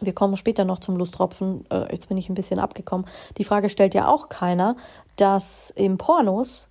wir 0.00 0.12
kommen 0.12 0.36
später 0.36 0.64
noch 0.64 0.78
zum 0.78 0.96
Lusttropfen, 0.96 1.64
äh, 1.70 1.90
jetzt 1.90 2.08
bin 2.08 2.16
ich 2.16 2.28
ein 2.28 2.34
bisschen 2.34 2.58
abgekommen. 2.58 3.06
Die 3.36 3.44
Frage 3.44 3.68
stellt 3.68 3.94
ja 3.94 4.08
auch 4.08 4.28
keiner, 4.28 4.76
dass 5.16 5.70
im 5.70 5.98
Pornos, 5.98 6.68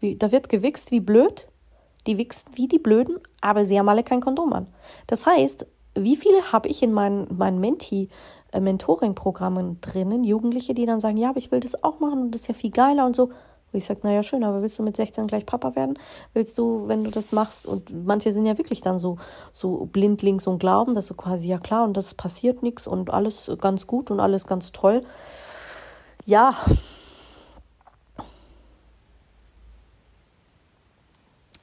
wie, 0.00 0.16
da 0.16 0.32
wird 0.32 0.48
gewichst 0.48 0.90
wie 0.90 1.00
blöd, 1.00 1.48
die 2.06 2.18
wichsen 2.18 2.50
wie 2.54 2.68
die 2.68 2.78
Blöden, 2.78 3.18
aber 3.40 3.66
sie 3.66 3.78
haben 3.78 3.88
alle 3.88 4.04
kein 4.04 4.20
Kondom 4.20 4.52
an. 4.52 4.66
Das 5.06 5.26
heißt, 5.26 5.66
wie 5.94 6.16
viele 6.16 6.52
habe 6.52 6.68
ich 6.68 6.82
in 6.82 6.92
meinen, 6.92 7.26
meinen 7.36 7.58
Menti- 7.58 8.10
äh, 8.52 8.60
Mentoring-Programmen 8.60 9.80
drinnen, 9.80 10.24
Jugendliche, 10.24 10.74
die 10.74 10.86
dann 10.86 11.00
sagen, 11.00 11.16
ja, 11.16 11.30
aber 11.30 11.38
ich 11.38 11.50
will 11.50 11.60
das 11.60 11.82
auch 11.82 12.00
machen 12.00 12.22
und 12.22 12.30
das 12.32 12.42
ist 12.42 12.48
ja 12.48 12.54
viel 12.54 12.70
geiler 12.70 13.06
und 13.06 13.16
so. 13.16 13.30
Wo 13.76 13.78
ich 13.78 13.84
sage, 13.84 14.00
naja, 14.04 14.22
schön, 14.22 14.42
aber 14.42 14.62
willst 14.62 14.78
du 14.78 14.82
mit 14.82 14.96
16 14.96 15.26
gleich 15.26 15.44
Papa 15.44 15.76
werden? 15.76 15.98
Willst 16.32 16.56
du, 16.56 16.88
wenn 16.88 17.04
du 17.04 17.10
das 17.10 17.32
machst? 17.32 17.66
Und 17.66 18.06
manche 18.06 18.32
sind 18.32 18.46
ja 18.46 18.56
wirklich 18.56 18.80
dann 18.80 18.98
so, 18.98 19.18
so 19.52 19.84
blindlings 19.92 20.46
und 20.46 20.60
glauben, 20.60 20.94
dass 20.94 21.08
so 21.08 21.14
quasi, 21.14 21.48
ja 21.48 21.58
klar, 21.58 21.84
und 21.84 21.94
das 21.94 22.14
passiert 22.14 22.62
nichts 22.62 22.86
und 22.86 23.10
alles 23.10 23.50
ganz 23.60 23.86
gut 23.86 24.10
und 24.10 24.18
alles 24.18 24.46
ganz 24.46 24.72
toll. 24.72 25.02
Ja. 26.24 26.54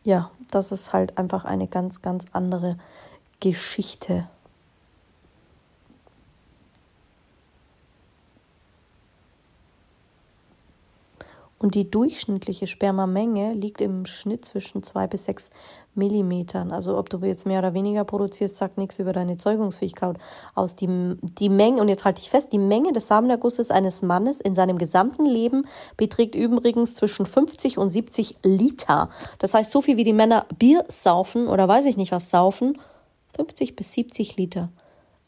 Ja, 0.04 0.30
das 0.52 0.72
ist 0.72 0.94
halt 0.94 1.18
einfach 1.18 1.46
eine 1.46 1.68
ganz, 1.68 2.04
ganz 2.04 2.26
andere 2.32 2.78
Geschichte. 3.40 4.28
Und 11.64 11.76
die 11.76 11.90
durchschnittliche 11.90 12.68
Spermamenge 12.68 13.54
liegt 13.54 13.80
im 13.80 14.06
Schnitt 14.06 14.44
zwischen 14.44 14.84
zwei 14.84 15.08
bis 15.08 15.26
sechs 15.26 15.52
Millimetern. 15.96 16.72
Also 16.72 16.98
ob 16.98 17.10
du 17.10 17.20
jetzt 17.20 17.46
mehr 17.46 17.60
oder 17.60 17.74
weniger 17.74 18.04
produzierst, 18.04 18.58
sagt 18.58 18.78
nichts 18.78 19.00
über 19.00 19.14
deine 19.14 19.38
Zeugungsfähigkeit 19.38 20.18
aus. 20.56 20.76
Die, 20.76 21.16
die 21.22 21.48
Menge, 21.48 21.80
und 21.80 21.88
jetzt 21.88 22.04
halte 22.04 22.20
ich 22.22 22.30
fest, 22.30 22.52
die 22.52 22.60
Menge 22.60 22.92
des 22.92 23.08
Samenergusses 23.08 23.72
eines 23.72 24.02
Mannes 24.02 24.42
in 24.42 24.56
seinem 24.56 24.78
gesamten 24.78 25.26
Leben 25.26 25.66
beträgt 25.96 26.36
übrigens 26.36 26.96
zwischen 26.96 27.26
50 27.26 27.78
und 27.78 27.90
70 27.90 28.40
Liter. 28.44 29.10
Das 29.40 29.54
heißt, 29.54 29.72
so 29.72 29.82
viel 29.82 29.96
wie 29.96 30.04
die 30.04 30.12
Männer 30.12 30.46
Bier 30.60 30.84
saufen 30.90 31.48
oder 31.48 31.66
weiß 31.66 31.86
ich 31.86 31.96
nicht 31.96 32.12
was 32.12 32.30
saufen, 32.30 32.78
50 33.38 33.78
bis 33.78 33.94
70 33.94 34.36
Liter. 34.36 34.70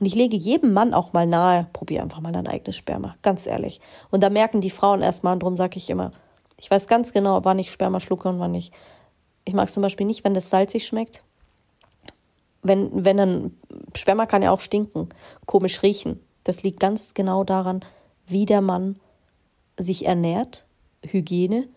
Und 0.02 0.06
ich 0.06 0.15
lege 0.15 0.36
jedem 0.36 0.74
Mann 0.74 0.93
auch 0.93 1.13
mal 1.13 1.26
nahe, 1.26 1.67
probier 1.71 2.04
einfach 2.04 2.19
mal 2.19 2.34
dein 2.34 2.48
eigenes 2.48 2.76
Sperma, 2.76 3.15
ganz 3.21 3.48
ehrlich. 3.48 3.80
Und 4.12 4.21
da 4.21 4.30
merken 4.30 4.60
die 4.60 4.69
Frauen 4.69 5.02
erstmal, 5.02 5.34
und 5.34 5.43
darum 5.43 5.56
sage 5.56 5.78
ich 5.78 5.89
immer, 5.89 6.12
ich 6.59 6.71
weiß 6.71 6.87
ganz 6.87 7.13
genau, 7.13 7.43
wann 7.43 7.59
ich 7.59 7.71
Sperma 7.71 7.99
schlucke 7.99 8.29
und 8.29 8.39
wann 8.39 8.51
nicht. 8.51 8.73
Ich 9.43 9.53
mag 9.53 9.67
es 9.67 9.73
zum 9.73 9.83
Beispiel 9.83 10.05
nicht, 10.05 10.23
wenn 10.23 10.33
das 10.33 10.49
salzig 10.49 10.85
schmeckt. 10.85 11.23
Wenn, 12.63 13.05
wenn 13.05 13.17
dann, 13.17 13.57
Sperma 13.93 14.25
kann 14.25 14.41
ja 14.41 14.51
auch 14.51 14.59
stinken, 14.59 15.09
komisch 15.45 15.83
riechen. 15.83 16.19
Das 16.43 16.63
liegt 16.63 16.79
ganz 16.79 17.13
genau 17.13 17.43
daran, 17.43 17.83
wie 18.25 18.45
der 18.45 18.61
Mann 18.61 18.99
sich 19.77 20.05
ernährt, 20.05 20.65
Hygiene. 21.05 21.67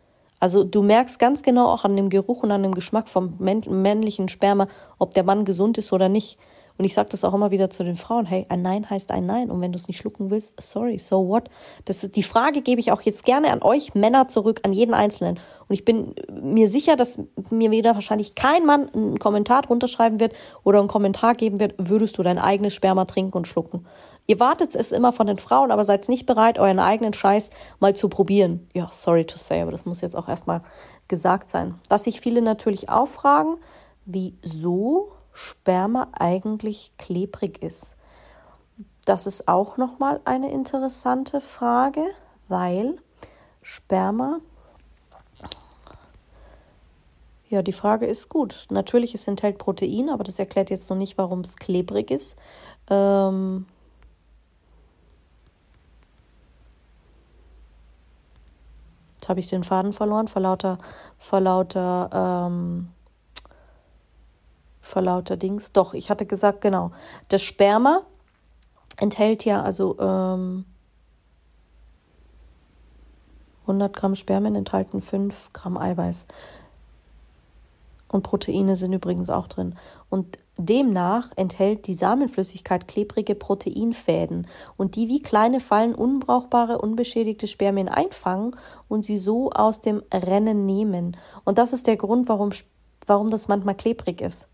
Also 0.41 0.65
du 0.65 0.83
merkst 0.83 1.19
ganz 1.19 1.43
genau 1.43 1.67
auch 1.67 1.85
an 1.85 1.97
dem 1.97 2.11
Geruch 2.11 2.43
und 2.43 2.53
an 2.53 2.63
dem 2.63 2.75
Geschmack 2.75 3.09
vom 3.09 3.35
männlichen 3.39 4.29
Sperma, 4.29 4.69
ob 4.99 5.13
der 5.15 5.25
Mann 5.25 5.45
gesund 5.45 5.79
ist 5.79 5.93
oder 5.93 6.09
nicht. 6.09 6.39
Und 6.79 6.85
ich 6.85 6.95
sage 6.95 7.09
das 7.11 7.25
auch 7.25 7.35
immer 7.35 7.51
wieder 7.51 7.71
zu 7.71 7.83
den 7.83 7.97
Frauen, 7.97 8.25
hey, 8.25 8.47
ein 8.49 8.63
Nein 8.63 8.89
heißt 8.89 9.11
ein 9.11 9.27
Nein. 9.27 9.51
Und 9.51 9.61
wenn 9.61 9.73
du 9.73 9.77
es 9.77 9.89
nicht 9.89 9.99
schlucken 9.99 10.31
willst, 10.31 10.55
sorry, 10.61 10.99
so 10.99 11.29
what? 11.29 11.51
Das 11.85 12.05
ist, 12.05 12.15
die 12.15 12.23
Frage 12.23 12.63
gebe 12.63 12.81
ich 12.81 12.93
auch 12.93 13.03
jetzt 13.03 13.25
gerne 13.25 13.51
an 13.51 13.63
euch 13.63 13.95
Männer 13.95 14.29
zurück, 14.29 14.61
an 14.63 14.73
jeden 14.73 14.95
Einzelnen. 14.95 15.41
Und 15.69 15.75
ich 15.75 15.85
bin 15.85 16.15
mir 16.31 16.69
sicher, 16.69 16.95
dass 16.95 17.19
mir 17.51 17.73
wieder 17.73 17.95
wahrscheinlich 17.95 18.37
kein 18.37 18.65
Mann 18.65 18.89
einen 18.95 19.19
Kommentar 19.19 19.63
drunter 19.63 19.89
schreiben 19.89 20.21
wird 20.21 20.35
oder 20.63 20.79
einen 20.79 20.89
Kommentar 20.89 21.35
geben 21.35 21.59
wird, 21.59 21.75
würdest 21.79 22.17
du 22.17 22.23
dein 22.23 22.39
eigenes 22.39 22.75
Sperma 22.75 23.05
trinken 23.05 23.37
und 23.37 23.49
schlucken. 23.49 23.85
Ihr 24.29 24.39
wartet 24.39 24.77
es 24.77 24.93
immer 24.93 25.13
von 25.13 25.27
den 25.27 25.39
Frauen, 25.39 25.71
aber 25.71 25.85
seid 25.85 26.09
nicht 26.09 26.27
bereit, 26.27 26.59
euren 26.59 26.79
eigenen 26.79 27.15
Scheiß 27.15 27.51
mal 27.81 27.97
zu 27.97 28.09
probieren. 28.09 28.69
Ja, 28.75 28.89
sorry 28.93 29.25
to 29.25 29.37
say, 29.39 29.63
aber 29.63 29.73
das 29.73 29.87
muss 29.87 30.03
jetzt 30.03 30.15
auch 30.15 30.29
erstmal 30.29 30.63
gesagt 31.09 31.51
sein. 31.51 31.77
Was 31.89 32.05
sich 32.05 32.21
viele 32.21 32.43
natürlich 32.43 32.89
auch 32.91 33.09
fragen, 33.09 33.57
wieso 34.05 35.13
Sperma 35.39 36.09
eigentlich 36.19 36.91
klebrig 36.99 37.63
ist. 37.63 37.97
Das 39.05 39.29
ist 39.29 39.47
auch 39.47 39.77
nochmal 39.77 40.21
eine 40.25 40.51
interessante 40.51 41.41
Frage, 41.41 42.05
weil 42.49 42.99
Sperma, 43.63 44.41
ja, 47.49 47.63
die 47.63 47.73
Frage 47.73 48.07
ist 48.07 48.29
gut. 48.29 48.67
Natürlich, 48.71 49.15
es 49.15 49.29
enthält 49.29 49.59
Protein, 49.59 50.11
aber 50.11 50.25
das 50.25 50.41
erklärt 50.41 50.71
jetzt 50.71 50.91
noch 50.91 50.97
nicht, 50.97 51.17
warum 51.19 51.41
es 51.41 51.57
klebrig 51.57 52.11
ist. 52.11 52.37
Ähm, 52.91 53.67
jetzt 59.15 59.29
habe 59.29 59.39
ich 59.39 59.49
den 59.49 59.63
Faden 59.63 59.93
verloren 59.93 60.27
vor 60.27 60.43
lauter, 60.43 60.79
vor 61.17 61.39
lauter 61.39 62.49
ähm, 62.49 62.89
vor 64.89 65.03
lauter 65.03 65.37
Dings. 65.37 65.73
Doch, 65.73 65.95
ich 65.95 66.11
hatte 66.11 66.27
gesagt, 66.27 66.61
genau. 66.61 66.91
Das 67.29 67.43
Sperma 67.43 68.03
enthält 68.97 69.45
ja 69.45 69.63
also 69.63 69.99
ähm, 69.99 70.65
100 73.63 73.95
Gramm 73.95 74.15
Spermien 74.15 74.55
enthalten 74.55 75.01
5 75.01 75.53
Gramm 75.53 75.77
Eiweiß. 75.77 76.27
Und 78.11 78.23
Proteine 78.23 78.77
sind 78.77 78.95
übrigens 78.95 79.29
auch 79.29 79.49
drin. 79.49 79.75
Und 80.09 80.39
demnach 80.57 81.31
enthält 81.37 81.87
die 81.87 81.95
Samenflüssigkeit 81.95 82.89
klebrige 82.89 83.35
Proteinfäden 83.35 84.47
und 84.79 84.97
die 84.97 85.09
wie 85.09 85.21
kleine 85.21 85.61
Fallen 85.61 85.95
unbrauchbare, 85.95 86.79
unbeschädigte 86.79 87.47
Spermien 87.47 87.91
einfangen 87.91 88.57
und 88.89 89.05
sie 89.05 89.19
so 89.19 89.51
aus 89.51 89.83
dem 89.83 90.03
Rennen 90.13 90.65
nehmen. 90.65 91.19
Und 91.45 91.59
das 91.59 91.75
ist 91.75 91.87
der 91.87 91.99
Grund, 91.99 92.31
warum, 92.31 92.51
warum 93.07 93.29
das 93.29 93.49
manchmal 93.49 93.75
klebrig 93.75 94.23
ist. 94.23 94.49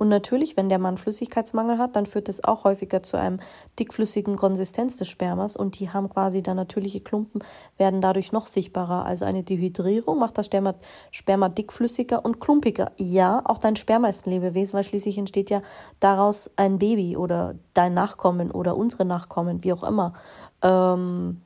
Und 0.00 0.08
natürlich, 0.08 0.56
wenn 0.56 0.70
der 0.70 0.78
Mann 0.78 0.96
Flüssigkeitsmangel 0.96 1.76
hat, 1.76 1.94
dann 1.94 2.06
führt 2.06 2.28
das 2.28 2.42
auch 2.42 2.64
häufiger 2.64 3.02
zu 3.02 3.18
einem 3.18 3.38
dickflüssigen 3.78 4.36
Konsistenz 4.36 4.96
des 4.96 5.08
Spermas 5.08 5.58
und 5.58 5.78
die 5.78 5.90
haben 5.90 6.08
quasi 6.08 6.42
dann 6.42 6.56
natürliche 6.56 7.02
Klumpen, 7.02 7.44
werden 7.76 8.00
dadurch 8.00 8.32
noch 8.32 8.46
sichtbarer. 8.46 9.04
Also 9.04 9.26
eine 9.26 9.42
Dehydrierung 9.42 10.18
macht 10.18 10.38
das 10.38 10.46
Sperma, 10.46 10.74
Sperma 11.10 11.50
dickflüssiger 11.50 12.24
und 12.24 12.40
klumpiger. 12.40 12.92
Ja, 12.96 13.42
auch 13.44 13.58
dein 13.58 13.76
Sperma 13.76 14.08
ist 14.08 14.26
ein 14.26 14.30
Lebewesen, 14.30 14.72
weil 14.72 14.84
schließlich 14.84 15.18
entsteht 15.18 15.50
ja 15.50 15.60
daraus 16.00 16.50
ein 16.56 16.78
Baby 16.78 17.18
oder 17.18 17.56
dein 17.74 17.92
Nachkommen 17.92 18.50
oder 18.50 18.78
unsere 18.78 19.04
Nachkommen, 19.04 19.62
wie 19.64 19.74
auch 19.74 19.84
immer. 19.84 20.14
Ähm, 20.62 21.42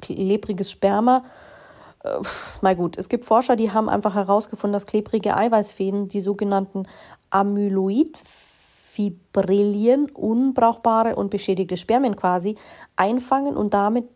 klebriges 0.00 0.72
Sperma 0.72 1.22
äh, 2.04 2.20
mal 2.60 2.76
gut, 2.76 2.96
es 2.96 3.08
gibt 3.08 3.24
Forscher, 3.24 3.56
die 3.56 3.72
haben 3.72 3.88
einfach 3.88 4.14
herausgefunden, 4.14 4.72
dass 4.72 4.86
klebrige 4.86 5.36
Eiweißfäden, 5.36 6.08
die 6.08 6.20
sogenannten 6.20 6.86
Amyloidfibrilien, 7.30 10.10
unbrauchbare 10.10 11.16
und 11.16 11.30
beschädigte 11.30 11.76
Spermien 11.76 12.16
quasi, 12.16 12.56
einfangen 12.96 13.56
und 13.56 13.74
damit 13.74 14.08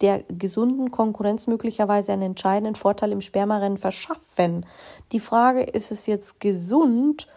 der 0.00 0.22
gesunden 0.24 0.90
Konkurrenz 0.90 1.46
möglicherweise 1.46 2.12
einen 2.12 2.22
entscheidenden 2.22 2.74
Vorteil 2.74 3.12
im 3.12 3.20
Spermarennen 3.20 3.78
verschaffen. 3.78 4.66
Die 5.12 5.20
Frage, 5.20 5.62
ist 5.62 5.90
es 5.90 6.06
jetzt 6.06 6.40
gesund? 6.40 7.28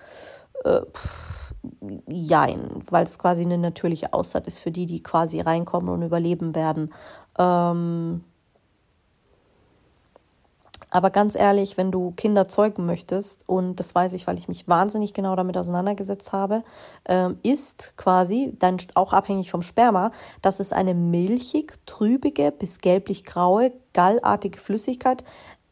Äh, 0.65 0.81
jein, 2.07 2.83
weil 2.89 3.03
es 3.03 3.19
quasi 3.19 3.43
eine 3.43 3.57
natürliche 3.57 4.13
Aussaat 4.13 4.47
ist 4.47 4.59
für 4.59 4.71
die, 4.71 4.85
die 4.85 5.03
quasi 5.03 5.41
reinkommen 5.41 5.89
und 5.89 6.01
überleben 6.01 6.55
werden. 6.55 6.93
Ähm, 7.37 8.23
aber 10.91 11.09
ganz 11.09 11.35
ehrlich, 11.35 11.77
wenn 11.77 11.91
du 11.91 12.11
Kinder 12.11 12.47
zeugen 12.47 12.85
möchtest, 12.85 13.47
und 13.47 13.75
das 13.75 13.93
weiß 13.93 14.13
ich, 14.13 14.27
weil 14.27 14.37
ich 14.37 14.47
mich 14.47 14.67
wahnsinnig 14.67 15.13
genau 15.13 15.35
damit 15.35 15.57
auseinandergesetzt 15.57 16.31
habe, 16.31 16.63
ähm, 17.05 17.37
ist 17.43 17.93
quasi, 17.97 18.53
dann 18.59 18.77
auch 18.95 19.13
abhängig 19.13 19.51
vom 19.51 19.61
Sperma, 19.61 20.11
dass 20.41 20.59
es 20.59 20.73
eine 20.73 20.93
milchig, 20.93 21.77
trübige 21.85 22.51
bis 22.51 22.79
gelblich-graue, 22.79 23.71
gallartige 23.93 24.59
Flüssigkeit 24.59 25.23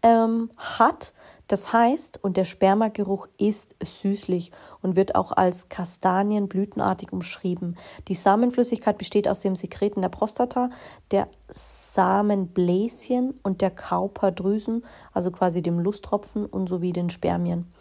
ähm, 0.04 0.52
hat, 0.58 1.14
das 1.48 1.72
heißt, 1.72 2.24
und 2.24 2.36
der 2.36 2.44
Spermageruch 2.44 3.28
ist 3.38 3.76
süßlich 3.82 4.52
und 4.82 4.96
wird 4.98 5.16
auch 5.16 5.32
als 5.32 5.70
kastanienblütenartig 5.70 7.14
umschrieben. 7.14 7.78
Die 8.10 8.16
Samenflüssigkeit 8.16 8.98
besteht 8.98 9.30
aus 9.30 9.40
dem 9.40 9.56
Sekreten 9.56 10.02
der 10.02 10.10
Prostata, 10.10 10.70
der 11.12 11.30
Samenbläschen 11.50 13.40
und 13.44 13.62
der 13.62 13.72
Kauperdrüsen, 13.72 14.86
also 15.14 15.32
quasi 15.32 15.62
dem 15.62 15.80
Lusttropfen 15.80 16.46
und 16.46 16.68
sowie 16.68 16.92
den 16.92 17.10
Spermien. 17.10 17.72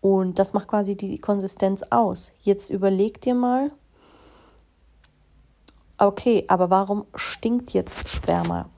Und 0.00 0.38
das 0.38 0.54
macht 0.54 0.68
quasi 0.68 0.96
die 0.96 1.18
Konsistenz 1.18 1.82
aus. 1.90 2.32
Jetzt 2.40 2.70
überleg 2.70 3.20
dir 3.20 3.34
mal, 3.34 3.70
okay, 5.98 6.46
aber 6.48 6.70
warum 6.70 7.04
stinkt 7.14 7.74
jetzt 7.74 8.08
Sperma? 8.08 8.70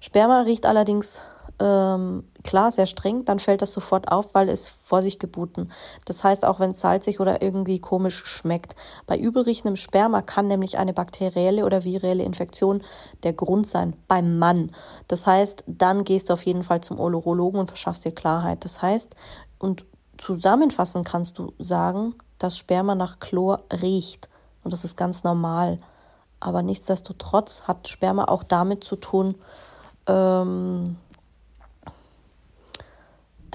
Sperma 0.00 0.40
riecht 0.42 0.66
allerdings 0.66 1.22
ähm, 1.58 2.24
klar 2.44 2.70
sehr 2.70 2.86
streng, 2.86 3.24
dann 3.24 3.38
fällt 3.38 3.62
das 3.62 3.72
sofort 3.72 4.12
auf, 4.12 4.34
weil 4.34 4.48
es 4.48 4.68
vor 4.68 5.00
sich 5.00 5.18
geboten. 5.18 5.70
Das 6.04 6.22
heißt, 6.22 6.44
auch 6.44 6.60
wenn 6.60 6.72
es 6.72 6.80
salzig 6.80 7.18
oder 7.20 7.40
irgendwie 7.42 7.80
komisch 7.80 8.24
schmeckt. 8.26 8.76
Bei 9.06 9.16
übelriechendem 9.18 9.76
Sperma 9.76 10.22
kann 10.22 10.48
nämlich 10.48 10.78
eine 10.78 10.92
bakterielle 10.92 11.64
oder 11.64 11.84
virelle 11.84 12.24
Infektion 12.24 12.82
der 13.22 13.32
Grund 13.32 13.66
sein, 13.66 13.96
beim 14.06 14.38
Mann. 14.38 14.70
Das 15.08 15.26
heißt, 15.26 15.64
dann 15.66 16.04
gehst 16.04 16.28
du 16.28 16.34
auf 16.34 16.44
jeden 16.44 16.62
Fall 16.62 16.82
zum 16.82 17.00
Urologen 17.00 17.60
und 17.60 17.68
verschaffst 17.68 18.04
dir 18.04 18.12
Klarheit. 18.12 18.64
Das 18.64 18.82
heißt, 18.82 19.16
und 19.58 19.86
zusammenfassend 20.18 21.06
kannst 21.06 21.38
du 21.38 21.52
sagen, 21.58 22.14
dass 22.38 22.58
Sperma 22.58 22.94
nach 22.94 23.18
Chlor 23.18 23.64
riecht. 23.82 24.28
Und 24.62 24.72
das 24.72 24.84
ist 24.84 24.96
ganz 24.96 25.24
normal. 25.24 25.78
Aber 26.38 26.62
nichtsdestotrotz 26.62 27.62
hat 27.62 27.88
Sperma 27.88 28.24
auch 28.24 28.42
damit 28.42 28.84
zu 28.84 28.96
tun, 28.96 29.36
ähm, 30.06 30.96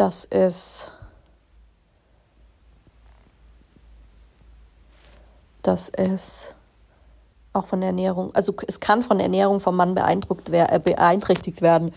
dass 0.02 0.26
es 0.26 0.92
dass 5.62 5.90
es 5.90 6.56
auch 7.54 7.68
von 7.68 7.82
der 7.82 7.90
Ernährung, 7.90 8.34
also 8.34 8.52
es 8.68 8.80
kann 8.80 9.04
von 9.04 9.20
der 9.20 9.26
Ernährung 9.26 9.60
vom 9.60 9.76
Mann 9.76 9.94
beeindruckt 9.94 10.52
wer, 10.52 10.74
äh, 10.74 10.80
beeinträchtigt 10.80 11.62
werden. 11.62 11.94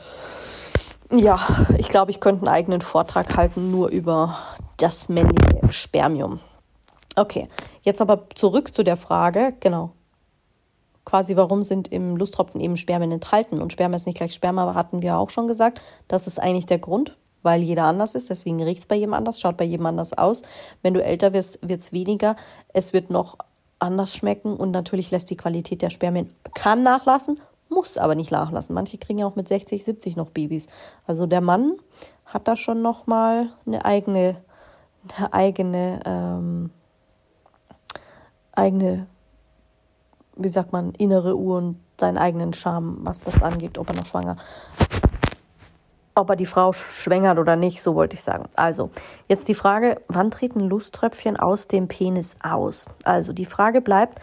Ja, 1.10 1.40
ich 1.78 1.88
glaube, 1.88 2.10
ich 2.10 2.20
könnte 2.20 2.42
einen 2.42 2.54
eigenen 2.54 2.82
Vortrag 2.82 3.38
halten 3.38 3.70
nur 3.70 3.88
über 3.88 4.36
das 4.76 5.08
männliche 5.08 5.72
Spermium. 5.72 6.40
Okay, 7.16 7.48
jetzt 7.84 8.02
aber 8.02 8.28
zurück 8.34 8.74
zu 8.74 8.82
der 8.82 8.98
Frage, 8.98 9.54
genau. 9.60 9.92
Quasi, 11.06 11.36
warum 11.36 11.62
sind 11.62 11.88
im 11.88 12.18
Lusttropfen 12.18 12.60
eben 12.60 12.76
Spermien 12.76 13.12
enthalten? 13.12 13.62
Und 13.62 13.72
Sperma 13.72 13.96
ist 13.96 14.04
nicht 14.06 14.18
gleich 14.18 14.34
Sperma, 14.34 14.74
hatten 14.74 15.00
wir 15.00 15.16
auch 15.16 15.30
schon 15.30 15.46
gesagt. 15.46 15.80
Das 16.06 16.26
ist 16.26 16.38
eigentlich 16.38 16.66
der 16.66 16.78
Grund, 16.78 17.16
weil 17.44 17.62
jeder 17.62 17.84
anders 17.84 18.16
ist. 18.16 18.30
Deswegen 18.30 18.60
riecht 18.60 18.80
es 18.80 18.86
bei 18.86 18.96
jedem 18.96 19.14
anders, 19.14 19.38
schaut 19.38 19.56
bei 19.56 19.64
jedem 19.64 19.86
anders 19.86 20.12
aus. 20.12 20.42
Wenn 20.82 20.94
du 20.94 21.04
älter 21.04 21.32
wirst, 21.32 21.60
wird 21.66 21.82
es 21.82 21.92
weniger. 21.92 22.34
Es 22.72 22.92
wird 22.92 23.10
noch 23.10 23.38
anders 23.78 24.16
schmecken 24.16 24.56
und 24.56 24.70
natürlich 24.70 25.10
lässt 25.10 25.30
die 25.30 25.36
Qualität 25.36 25.82
der 25.82 25.90
Spermien 25.90 26.32
kann 26.54 26.82
nachlassen, 26.82 27.40
muss 27.68 27.98
aber 27.98 28.14
nicht 28.14 28.30
nachlassen. 28.30 28.74
Manche 28.74 28.98
kriegen 28.98 29.18
ja 29.18 29.26
auch 29.26 29.36
mit 29.36 29.46
60, 29.46 29.84
70 29.84 30.16
noch 30.16 30.30
Babys. 30.30 30.66
Also 31.06 31.26
der 31.26 31.40
Mann 31.40 31.74
hat 32.24 32.48
da 32.48 32.56
schon 32.56 32.82
noch 32.82 33.06
mal 33.06 33.50
eine 33.66 33.84
eigene, 33.84 34.36
eine 35.16 35.32
eigene, 35.32 36.00
ähm, 36.06 36.70
eigene, 38.52 39.06
wie 40.36 40.48
sagt 40.48 40.72
man, 40.72 40.92
innere 40.92 41.36
Uhr 41.36 41.58
und 41.58 41.80
seinen 42.00 42.18
eigenen 42.18 42.54
Charme, 42.54 42.98
was 43.00 43.20
das 43.20 43.42
angeht, 43.42 43.78
ob 43.78 43.88
er 43.88 43.96
noch 43.96 44.06
schwanger 44.06 44.36
ob 46.14 46.30
er 46.30 46.36
die 46.36 46.46
Frau 46.46 46.72
schwängert 46.72 47.38
oder 47.38 47.56
nicht, 47.56 47.82
so 47.82 47.94
wollte 47.94 48.14
ich 48.14 48.22
sagen. 48.22 48.44
Also, 48.54 48.90
jetzt 49.28 49.48
die 49.48 49.54
Frage, 49.54 50.00
wann 50.08 50.30
treten 50.30 50.60
Lusttröpfchen 50.60 51.36
aus 51.36 51.66
dem 51.66 51.88
Penis 51.88 52.36
aus? 52.42 52.86
Also, 53.04 53.32
die 53.32 53.46
Frage 53.46 53.80
bleibt 53.80 54.20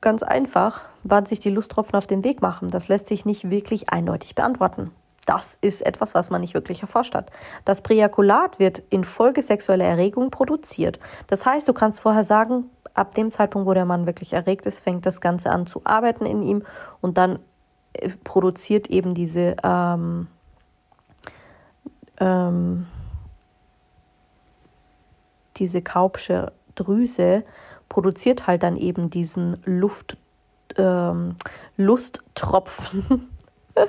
ganz 0.00 0.22
einfach, 0.22 0.84
wann 1.02 1.26
sich 1.26 1.40
die 1.40 1.50
Lusttropfen 1.50 1.96
auf 1.96 2.06
den 2.06 2.22
Weg 2.22 2.40
machen. 2.40 2.68
Das 2.68 2.88
lässt 2.88 3.08
sich 3.08 3.24
nicht 3.24 3.50
wirklich 3.50 3.88
eindeutig 3.90 4.34
beantworten. 4.34 4.92
Das 5.24 5.58
ist 5.60 5.84
etwas, 5.84 6.14
was 6.14 6.30
man 6.30 6.40
nicht 6.40 6.54
wirklich 6.54 6.82
erforscht 6.82 7.16
hat. 7.16 7.30
Das 7.64 7.82
Präjakulat 7.82 8.60
wird 8.60 8.84
infolge 8.90 9.42
sexueller 9.42 9.84
Erregung 9.84 10.30
produziert. 10.30 11.00
Das 11.26 11.44
heißt, 11.44 11.66
du 11.66 11.72
kannst 11.72 12.00
vorher 12.00 12.22
sagen, 12.22 12.70
ab 12.94 13.16
dem 13.16 13.32
Zeitpunkt, 13.32 13.66
wo 13.66 13.74
der 13.74 13.84
Mann 13.84 14.06
wirklich 14.06 14.32
erregt 14.32 14.66
ist, 14.66 14.80
fängt 14.80 15.04
das 15.04 15.20
Ganze 15.20 15.50
an 15.50 15.66
zu 15.66 15.80
arbeiten 15.82 16.24
in 16.24 16.42
ihm 16.42 16.62
und 17.00 17.18
dann 17.18 17.40
äh, 17.94 18.10
produziert 18.22 18.86
eben 18.88 19.14
diese 19.14 19.56
ähm, 19.64 20.28
ähm, 22.18 22.86
diese 25.56 25.82
Kaupsche 25.82 26.52
Drüse 26.74 27.44
produziert 27.88 28.46
halt 28.46 28.62
dann 28.62 28.76
eben 28.76 29.10
diesen 29.10 29.60
Luft, 29.64 30.16
ähm, 30.76 31.36
Lusttropfen. 31.76 33.28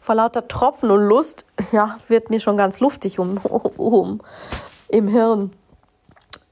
Vor 0.00 0.14
lauter 0.14 0.48
Tropfen 0.48 0.90
und 0.90 1.06
Lust, 1.06 1.44
ja, 1.72 1.98
wird 2.08 2.30
mir 2.30 2.40
schon 2.40 2.56
ganz 2.56 2.80
luftig 2.80 3.18
um, 3.18 3.36
um 3.76 4.20
im 4.88 5.08
Hirn. 5.08 5.52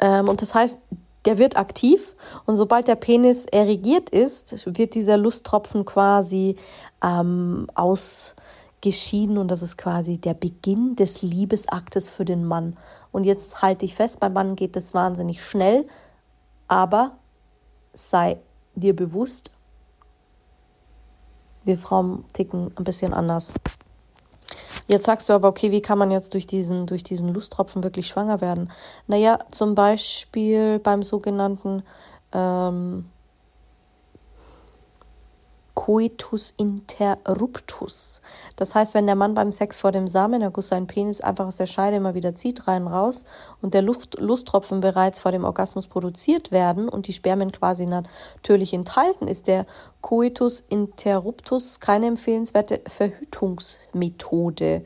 Ähm, 0.00 0.28
und 0.28 0.42
das 0.42 0.54
heißt, 0.54 0.80
der 1.24 1.38
wird 1.38 1.56
aktiv 1.56 2.14
und 2.44 2.56
sobald 2.56 2.86
der 2.86 2.94
Penis 2.94 3.46
erregiert 3.46 4.10
ist, 4.10 4.78
wird 4.78 4.94
dieser 4.94 5.16
Lusttropfen 5.16 5.84
quasi 5.84 6.56
ähm, 7.02 7.66
aus 7.74 8.36
geschieden 8.80 9.38
und 9.38 9.50
das 9.50 9.62
ist 9.62 9.76
quasi 9.76 10.18
der 10.18 10.34
Beginn 10.34 10.96
des 10.96 11.22
Liebesaktes 11.22 12.08
für 12.08 12.24
den 12.24 12.44
Mann. 12.44 12.76
Und 13.12 13.24
jetzt 13.24 13.62
halte 13.62 13.84
ich 13.84 13.94
fest, 13.94 14.20
beim 14.20 14.32
Mann 14.32 14.56
geht 14.56 14.76
es 14.76 14.94
wahnsinnig 14.94 15.44
schnell, 15.44 15.86
aber 16.68 17.16
sei 17.94 18.38
dir 18.74 18.94
bewusst, 18.94 19.50
wir 21.64 21.78
Frauen 21.78 22.24
ticken 22.32 22.70
ein 22.76 22.84
bisschen 22.84 23.12
anders. 23.12 23.52
Jetzt 24.86 25.06
sagst 25.06 25.28
du 25.28 25.32
aber, 25.32 25.48
okay, 25.48 25.72
wie 25.72 25.82
kann 25.82 25.98
man 25.98 26.12
jetzt 26.12 26.34
durch 26.34 26.46
diesen, 26.46 26.86
durch 26.86 27.02
diesen 27.02 27.34
Lusttropfen 27.34 27.82
wirklich 27.82 28.06
schwanger 28.06 28.40
werden? 28.40 28.70
Naja, 29.08 29.40
zum 29.50 29.74
Beispiel 29.74 30.78
beim 30.78 31.02
sogenannten 31.02 31.82
ähm, 32.32 33.06
Coitus 35.86 36.52
interruptus. 36.56 38.20
Das 38.56 38.74
heißt, 38.74 38.94
wenn 38.94 39.06
der 39.06 39.14
Mann 39.14 39.34
beim 39.34 39.52
Sex 39.52 39.78
vor 39.78 39.92
dem 39.92 40.08
Samenerguss 40.08 40.66
seinen 40.66 40.88
Penis 40.88 41.20
einfach 41.20 41.46
aus 41.46 41.58
der 41.58 41.66
Scheide 41.66 41.98
immer 41.98 42.14
wieder 42.14 42.34
zieht, 42.34 42.66
rein 42.66 42.88
raus 42.88 43.24
und 43.62 43.72
der 43.72 43.82
Luft, 43.82 44.18
Lusttropfen 44.18 44.80
bereits 44.80 45.20
vor 45.20 45.30
dem 45.30 45.44
Orgasmus 45.44 45.86
produziert 45.86 46.50
werden 46.50 46.88
und 46.88 47.06
die 47.06 47.12
Spermien 47.12 47.52
quasi 47.52 47.86
natürlich 47.86 48.74
enthalten, 48.74 49.28
ist 49.28 49.46
der 49.46 49.64
Coitus 50.00 50.64
interruptus 50.68 51.78
keine 51.78 52.06
empfehlenswerte 52.06 52.80
Verhütungsmethode. 52.88 54.84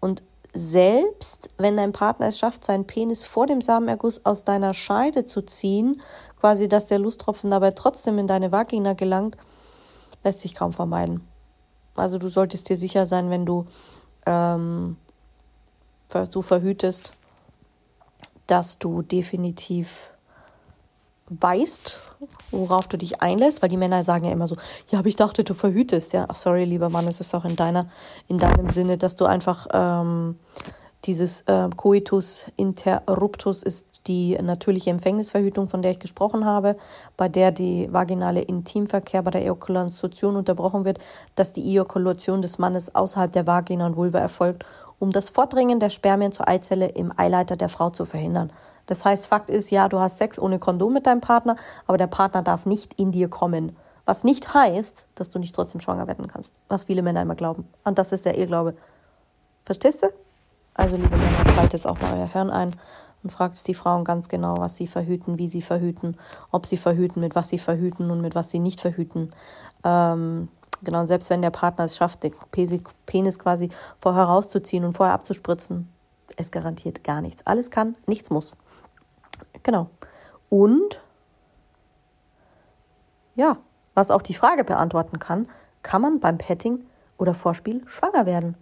Und 0.00 0.24
selbst 0.52 1.50
wenn 1.56 1.76
dein 1.76 1.92
Partner 1.92 2.26
es 2.26 2.40
schafft, 2.40 2.64
seinen 2.64 2.88
Penis 2.88 3.24
vor 3.24 3.46
dem 3.46 3.60
Samenerguss 3.60 4.26
aus 4.26 4.42
deiner 4.42 4.74
Scheide 4.74 5.24
zu 5.24 5.42
ziehen, 5.42 6.02
quasi, 6.40 6.66
dass 6.66 6.86
der 6.86 6.98
Lusttropfen 6.98 7.48
dabei 7.48 7.70
trotzdem 7.70 8.18
in 8.18 8.26
deine 8.26 8.50
Vagina 8.50 8.94
gelangt, 8.94 9.36
lässt 10.24 10.40
sich 10.40 10.54
kaum 10.54 10.72
vermeiden. 10.72 11.26
Also 11.94 12.18
du 12.18 12.28
solltest 12.28 12.68
dir 12.68 12.76
sicher 12.76 13.06
sein, 13.06 13.30
wenn 13.30 13.44
du 13.44 13.66
ähm, 14.26 14.96
so 16.30 16.42
verhütest, 16.42 17.12
dass 18.46 18.78
du 18.78 19.02
definitiv 19.02 20.10
weißt, 21.28 22.00
worauf 22.50 22.88
du 22.88 22.98
dich 22.98 23.22
einlässt, 23.22 23.62
weil 23.62 23.68
die 23.68 23.76
Männer 23.76 24.04
sagen 24.04 24.24
ja 24.24 24.32
immer 24.32 24.48
so, 24.48 24.56
ja, 24.90 24.98
aber 24.98 25.08
ich 25.08 25.16
dachte, 25.16 25.44
du 25.44 25.54
verhütest, 25.54 26.12
ja. 26.12 26.26
Ach, 26.28 26.34
sorry, 26.34 26.64
lieber 26.64 26.90
Mann, 26.90 27.08
es 27.08 27.20
ist 27.20 27.34
auch 27.34 27.44
in 27.44 27.56
deiner, 27.56 27.88
in 28.28 28.38
deinem 28.38 28.70
Sinne, 28.70 28.98
dass 28.98 29.16
du 29.16 29.24
einfach 29.24 29.66
ähm, 29.72 30.38
dieses 31.04 31.42
äh, 31.42 31.68
Coitus 31.74 32.46
interruptus 32.56 33.62
ist 33.62 33.91
die 34.06 34.36
natürliche 34.40 34.90
Empfängnisverhütung, 34.90 35.68
von 35.68 35.82
der 35.82 35.92
ich 35.92 35.98
gesprochen 35.98 36.44
habe, 36.44 36.76
bei 37.16 37.28
der 37.28 37.52
die 37.52 37.92
vaginale 37.92 38.42
Intimverkehr 38.42 39.22
bei 39.22 39.30
der 39.30 39.42
Ejakulation 39.42 40.36
unterbrochen 40.36 40.84
wird, 40.84 40.98
dass 41.34 41.52
die 41.52 41.62
Ejakulation 41.62 42.42
des 42.42 42.58
Mannes 42.58 42.94
außerhalb 42.94 43.32
der 43.32 43.46
Vagina 43.46 43.86
und 43.86 43.96
Vulva 43.96 44.18
erfolgt, 44.18 44.64
um 44.98 45.10
das 45.10 45.30
Vordringen 45.30 45.80
der 45.80 45.90
Spermien 45.90 46.32
zur 46.32 46.48
Eizelle 46.48 46.86
im 46.88 47.12
Eileiter 47.16 47.56
der 47.56 47.68
Frau 47.68 47.90
zu 47.90 48.04
verhindern. 48.04 48.52
Das 48.86 49.04
heißt, 49.04 49.26
Fakt 49.26 49.50
ist, 49.50 49.70
ja, 49.70 49.88
du 49.88 49.98
hast 49.98 50.18
Sex 50.18 50.38
ohne 50.38 50.58
Kondom 50.58 50.92
mit 50.92 51.06
deinem 51.06 51.20
Partner, 51.20 51.56
aber 51.86 51.98
der 51.98 52.08
Partner 52.08 52.42
darf 52.42 52.66
nicht 52.66 52.94
in 52.94 53.12
dir 53.12 53.28
kommen. 53.28 53.76
Was 54.04 54.24
nicht 54.24 54.52
heißt, 54.52 55.06
dass 55.14 55.30
du 55.30 55.38
nicht 55.38 55.54
trotzdem 55.54 55.80
schwanger 55.80 56.08
werden 56.08 56.26
kannst. 56.26 56.54
Was 56.68 56.84
viele 56.84 57.02
Männer 57.02 57.22
immer 57.22 57.36
glauben. 57.36 57.68
Und 57.84 57.98
das 57.98 58.12
ist 58.12 58.26
der 58.26 58.36
Irrglaube. 58.36 58.74
Verstehst 59.64 60.02
du? 60.02 60.08
Also, 60.74 60.96
liebe 60.96 61.16
Männer, 61.16 61.44
schaltet 61.54 61.72
jetzt 61.74 61.86
auch 61.86 62.00
mal 62.00 62.18
euer 62.18 62.26
Hirn 62.26 62.50
ein 62.50 62.74
und 63.22 63.30
fragt 63.30 63.66
die 63.66 63.74
Frauen 63.74 64.04
ganz 64.04 64.28
genau, 64.28 64.58
was 64.58 64.76
sie 64.76 64.86
verhüten, 64.86 65.38
wie 65.38 65.48
sie 65.48 65.62
verhüten, 65.62 66.16
ob 66.50 66.66
sie 66.66 66.76
verhüten, 66.76 67.20
mit 67.20 67.34
was 67.34 67.48
sie 67.48 67.58
verhüten 67.58 68.10
und 68.10 68.20
mit 68.20 68.34
was 68.34 68.50
sie 68.50 68.58
nicht 68.58 68.80
verhüten. 68.80 69.30
Ähm, 69.84 70.48
genau, 70.82 71.00
und 71.00 71.06
selbst 71.06 71.30
wenn 71.30 71.42
der 71.42 71.50
Partner 71.50 71.84
es 71.84 71.96
schafft, 71.96 72.22
den 72.22 72.34
Penis 73.06 73.38
quasi 73.38 73.70
vorher 74.00 74.24
rauszuziehen 74.24 74.84
und 74.84 74.92
vorher 74.96 75.14
abzuspritzen, 75.14 75.92
es 76.36 76.50
garantiert 76.50 77.04
gar 77.04 77.20
nichts. 77.20 77.46
Alles 77.46 77.70
kann, 77.70 77.96
nichts 78.06 78.30
muss. 78.30 78.54
Genau. 79.62 79.88
Und 80.48 81.00
ja, 83.34 83.56
was 83.94 84.10
auch 84.10 84.22
die 84.22 84.34
Frage 84.34 84.64
beantworten 84.64 85.18
kann, 85.18 85.48
kann 85.82 86.02
man 86.02 86.20
beim 86.20 86.38
Petting 86.38 86.84
oder 87.18 87.34
Vorspiel 87.34 87.82
schwanger 87.86 88.26
werden? 88.26 88.56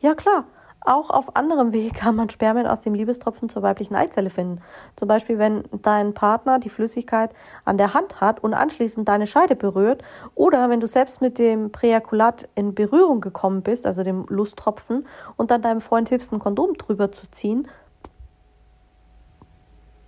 Ja 0.00 0.14
klar, 0.14 0.44
auch 0.80 1.10
auf 1.10 1.36
anderem 1.36 1.72
Weg 1.72 1.94
kann 1.94 2.16
man 2.16 2.30
Spermien 2.30 2.66
aus 2.66 2.80
dem 2.80 2.94
Liebestropfen 2.94 3.48
zur 3.48 3.62
weiblichen 3.62 3.94
Eizelle 3.94 4.30
finden. 4.30 4.62
Zum 4.96 5.08
Beispiel, 5.08 5.38
wenn 5.38 5.64
dein 5.82 6.14
Partner 6.14 6.58
die 6.58 6.70
Flüssigkeit 6.70 7.34
an 7.64 7.76
der 7.76 7.92
Hand 7.92 8.20
hat 8.20 8.42
und 8.42 8.54
anschließend 8.54 9.08
deine 9.08 9.26
Scheide 9.26 9.56
berührt 9.56 10.02
oder 10.34 10.70
wenn 10.70 10.80
du 10.80 10.86
selbst 10.86 11.20
mit 11.20 11.38
dem 11.38 11.70
Präjakulat 11.70 12.48
in 12.54 12.74
Berührung 12.74 13.20
gekommen 13.20 13.62
bist, 13.62 13.86
also 13.86 14.02
dem 14.02 14.24
Lusttropfen, 14.28 15.06
und 15.36 15.50
dann 15.50 15.62
deinem 15.62 15.80
Freund 15.80 16.08
hilfst, 16.08 16.32
ein 16.32 16.38
Kondom 16.38 16.74
drüber 16.74 17.12
zu 17.12 17.30
ziehen, 17.30 17.68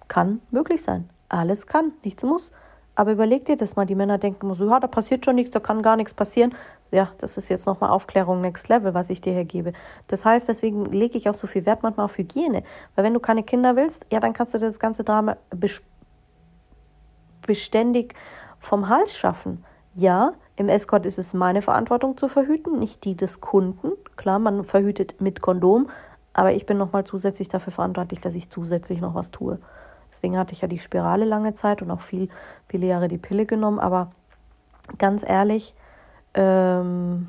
kann 0.09 0.41
möglich 0.51 0.83
sein. 0.83 1.09
Alles 1.29 1.67
kann, 1.67 1.93
nichts 2.05 2.23
muss. 2.23 2.53
Aber 2.95 3.13
überleg 3.13 3.47
dir 3.47 3.57
das 3.57 3.77
mal, 3.77 3.87
die 3.87 3.95
Männer 3.95 4.19
denken 4.19 4.47
immer 4.47 4.55
so, 4.55 4.69
ja, 4.69 4.79
da 4.79 4.87
passiert 4.87 5.25
schon 5.25 5.37
nichts, 5.37 5.53
da 5.53 5.61
kann 5.61 5.81
gar 5.81 5.97
nichts 5.97 6.13
passieren. 6.13 6.55
Ja, 6.91 7.11
das 7.19 7.39
ist 7.39 7.49
jetzt 7.49 7.67
nochmal 7.67 7.91
Aufklärung 7.91 8.43
Next 8.43 8.69
Level, 8.69 8.93
was 8.93 9.09
ich 9.09 9.23
dir 9.23 9.33
hier 9.33 9.47
gebe. 9.47 9.73
Das 10.09 10.27
heißt, 10.27 10.47
deswegen 10.49 10.85
lege 10.87 11.17
ich 11.17 11.29
auch 11.29 11.35
so 11.35 11.47
viel 11.47 11.65
Wert 11.65 11.83
manchmal 11.83 12.05
auf 12.05 12.19
Hygiene. 12.19 12.63
Weil 12.95 13.05
wenn 13.05 13.15
du 13.15 13.21
keine 13.21 13.43
Kinder 13.43 13.77
willst, 13.77 14.05
ja, 14.13 14.21
dann 14.21 14.35
kannst 14.35 14.53
du 14.53 14.59
das 14.59 14.79
ganze 14.79 15.05
Drama 15.05 15.37
beständig 17.41 18.15
vom 18.59 18.91
Hals 18.91 19.17
schaffen. 19.17 19.65
Ja, 19.95 20.35
im 20.57 20.69
Escort 20.69 21.07
ist 21.07 21.19
es 21.19 21.33
meine 21.33 21.63
Verantwortung 21.63 22.19
zu 22.19 22.29
verhüten, 22.29 22.79
nicht 22.79 23.05
die 23.05 23.17
des 23.17 23.41
Kunden. 23.41 23.93
Klar, 24.17 24.39
man 24.39 24.65
verhütet 24.65 25.21
mit 25.21 25.41
Kondom, 25.41 25.89
aber 26.35 26.53
ich 26.53 26.67
bin 26.67 26.79
nochmal 26.79 27.05
zusätzlich 27.05 27.49
dafür 27.49 27.73
verantwortlich, 27.73 28.21
dass 28.21 28.35
ich 28.35 28.51
zusätzlich 28.51 29.01
noch 29.01 29.15
was 29.15 29.31
tue. 29.31 29.59
Deswegen 30.13 30.39
hatte 30.39 30.53
ich 30.53 30.61
ja 30.61 30.69
die 30.69 30.79
Spirale 30.79 31.25
lange 31.25 31.55
Zeit 31.55 31.83
und 31.83 31.91
auch 31.91 32.03
viel, 32.03 32.29
viele 32.69 32.87
Jahre 32.87 33.09
die 33.09 33.19
Pille 33.19 33.47
genommen. 33.47 33.81
Aber 33.81 34.13
ganz 34.99 35.25
ehrlich, 35.27 35.75
ähm, 36.35 37.29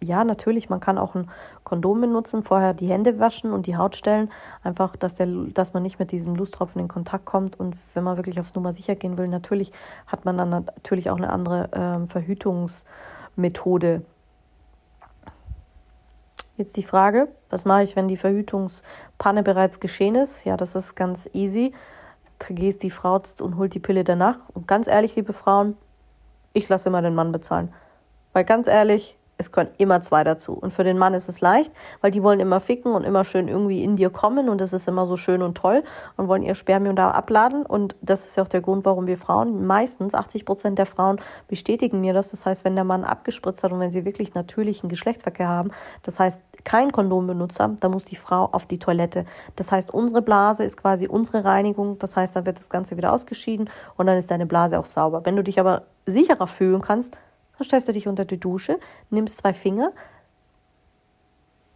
ja, 0.00 0.24
natürlich, 0.24 0.68
man 0.68 0.80
kann 0.80 0.96
auch 0.98 1.14
ein 1.14 1.30
Kondom 1.64 2.00
benutzen, 2.00 2.42
vorher 2.42 2.72
die 2.72 2.88
Hände 2.88 3.18
waschen 3.18 3.52
und 3.52 3.66
die 3.66 3.76
Haut 3.76 3.96
stellen. 3.96 4.30
Einfach, 4.62 4.96
dass, 4.96 5.14
der, 5.14 5.26
dass 5.26 5.74
man 5.74 5.82
nicht 5.82 5.98
mit 5.98 6.12
diesem 6.12 6.34
Lusttropfen 6.36 6.80
in 6.80 6.88
Kontakt 6.88 7.24
kommt. 7.24 7.58
Und 7.58 7.76
wenn 7.94 8.04
man 8.04 8.16
wirklich 8.16 8.38
aufs 8.40 8.54
Nummer 8.54 8.72
sicher 8.72 8.94
gehen 8.94 9.18
will, 9.18 9.28
natürlich 9.28 9.72
hat 10.06 10.24
man 10.24 10.38
dann 10.38 10.50
natürlich 10.50 11.10
auch 11.10 11.16
eine 11.16 11.30
andere 11.30 11.68
ähm, 11.72 12.08
Verhütungsmethode. 12.08 14.02
Jetzt 16.56 16.76
die 16.76 16.82
Frage, 16.82 17.28
was 17.50 17.64
mache 17.64 17.82
ich, 17.84 17.94
wenn 17.96 18.08
die 18.08 18.16
Verhütungspanne 18.16 19.42
bereits 19.42 19.78
geschehen 19.80 20.14
ist? 20.14 20.44
Ja, 20.44 20.56
das 20.56 20.74
ist 20.74 20.94
ganz 20.96 21.28
easy 21.32 21.72
vergisst 22.38 22.82
die 22.82 22.90
Frau 22.90 23.20
und 23.40 23.56
holt 23.56 23.74
die 23.74 23.80
Pille 23.80 24.04
danach. 24.04 24.48
Und 24.54 24.66
ganz 24.66 24.86
ehrlich, 24.86 25.16
liebe 25.16 25.32
Frauen, 25.32 25.76
ich 26.52 26.68
lasse 26.68 26.88
immer 26.88 27.02
den 27.02 27.14
Mann 27.14 27.32
bezahlen. 27.32 27.72
Weil 28.32 28.44
ganz 28.44 28.68
ehrlich, 28.68 29.16
es 29.38 29.52
können 29.52 29.70
immer 29.78 30.02
zwei 30.02 30.24
dazu. 30.24 30.52
Und 30.52 30.72
für 30.72 30.84
den 30.84 30.98
Mann 30.98 31.14
ist 31.14 31.28
es 31.28 31.40
leicht, 31.40 31.72
weil 32.00 32.10
die 32.10 32.22
wollen 32.22 32.40
immer 32.40 32.60
ficken 32.60 32.92
und 32.92 33.04
immer 33.04 33.24
schön 33.24 33.48
irgendwie 33.48 33.82
in 33.82 33.96
dir 33.96 34.10
kommen 34.10 34.48
und 34.48 34.60
das 34.60 34.72
ist 34.72 34.88
immer 34.88 35.06
so 35.06 35.16
schön 35.16 35.42
und 35.42 35.56
toll 35.56 35.84
und 36.16 36.28
wollen 36.28 36.42
ihr 36.42 36.54
Spermium 36.54 36.96
da 36.96 37.12
abladen. 37.12 37.64
Und 37.64 37.96
das 38.02 38.26
ist 38.26 38.36
ja 38.36 38.42
auch 38.42 38.48
der 38.48 38.60
Grund, 38.60 38.84
warum 38.84 39.06
wir 39.06 39.16
Frauen, 39.16 39.64
meistens 39.66 40.14
80 40.14 40.44
Prozent 40.44 40.78
der 40.78 40.86
Frauen 40.86 41.20
bestätigen 41.46 42.00
mir 42.00 42.12
das. 42.12 42.32
Das 42.32 42.44
heißt, 42.44 42.64
wenn 42.64 42.74
der 42.74 42.84
Mann 42.84 43.04
abgespritzt 43.04 43.62
hat 43.62 43.72
und 43.72 43.80
wenn 43.80 43.92
sie 43.92 44.04
wirklich 44.04 44.34
natürlichen 44.34 44.88
Geschlechtsverkehr 44.88 45.48
haben, 45.48 45.70
das 46.02 46.18
heißt 46.18 46.42
kein 46.64 46.90
Kondom 46.90 47.28
benutzt 47.28 47.60
haben, 47.60 47.76
dann 47.76 47.92
muss 47.92 48.04
die 48.04 48.16
Frau 48.16 48.48
auf 48.50 48.66
die 48.66 48.80
Toilette. 48.80 49.24
Das 49.54 49.70
heißt, 49.70 49.94
unsere 49.94 50.20
Blase 50.20 50.64
ist 50.64 50.76
quasi 50.76 51.06
unsere 51.06 51.44
Reinigung. 51.44 51.98
Das 51.98 52.16
heißt, 52.16 52.34
dann 52.34 52.44
wird 52.44 52.58
das 52.58 52.68
Ganze 52.68 52.96
wieder 52.96 53.12
ausgeschieden 53.12 53.70
und 53.96 54.06
dann 54.06 54.18
ist 54.18 54.30
deine 54.30 54.46
Blase 54.46 54.78
auch 54.78 54.84
sauber. 54.84 55.24
Wenn 55.24 55.36
du 55.36 55.44
dich 55.44 55.60
aber 55.60 55.82
sicherer 56.06 56.46
fühlen 56.46 56.80
kannst, 56.80 57.16
dann 57.58 57.66
stellst 57.66 57.88
du 57.88 57.92
dich 57.92 58.08
unter 58.08 58.24
die 58.24 58.40
Dusche, 58.40 58.78
nimmst 59.10 59.38
zwei 59.38 59.52
Finger 59.52 59.92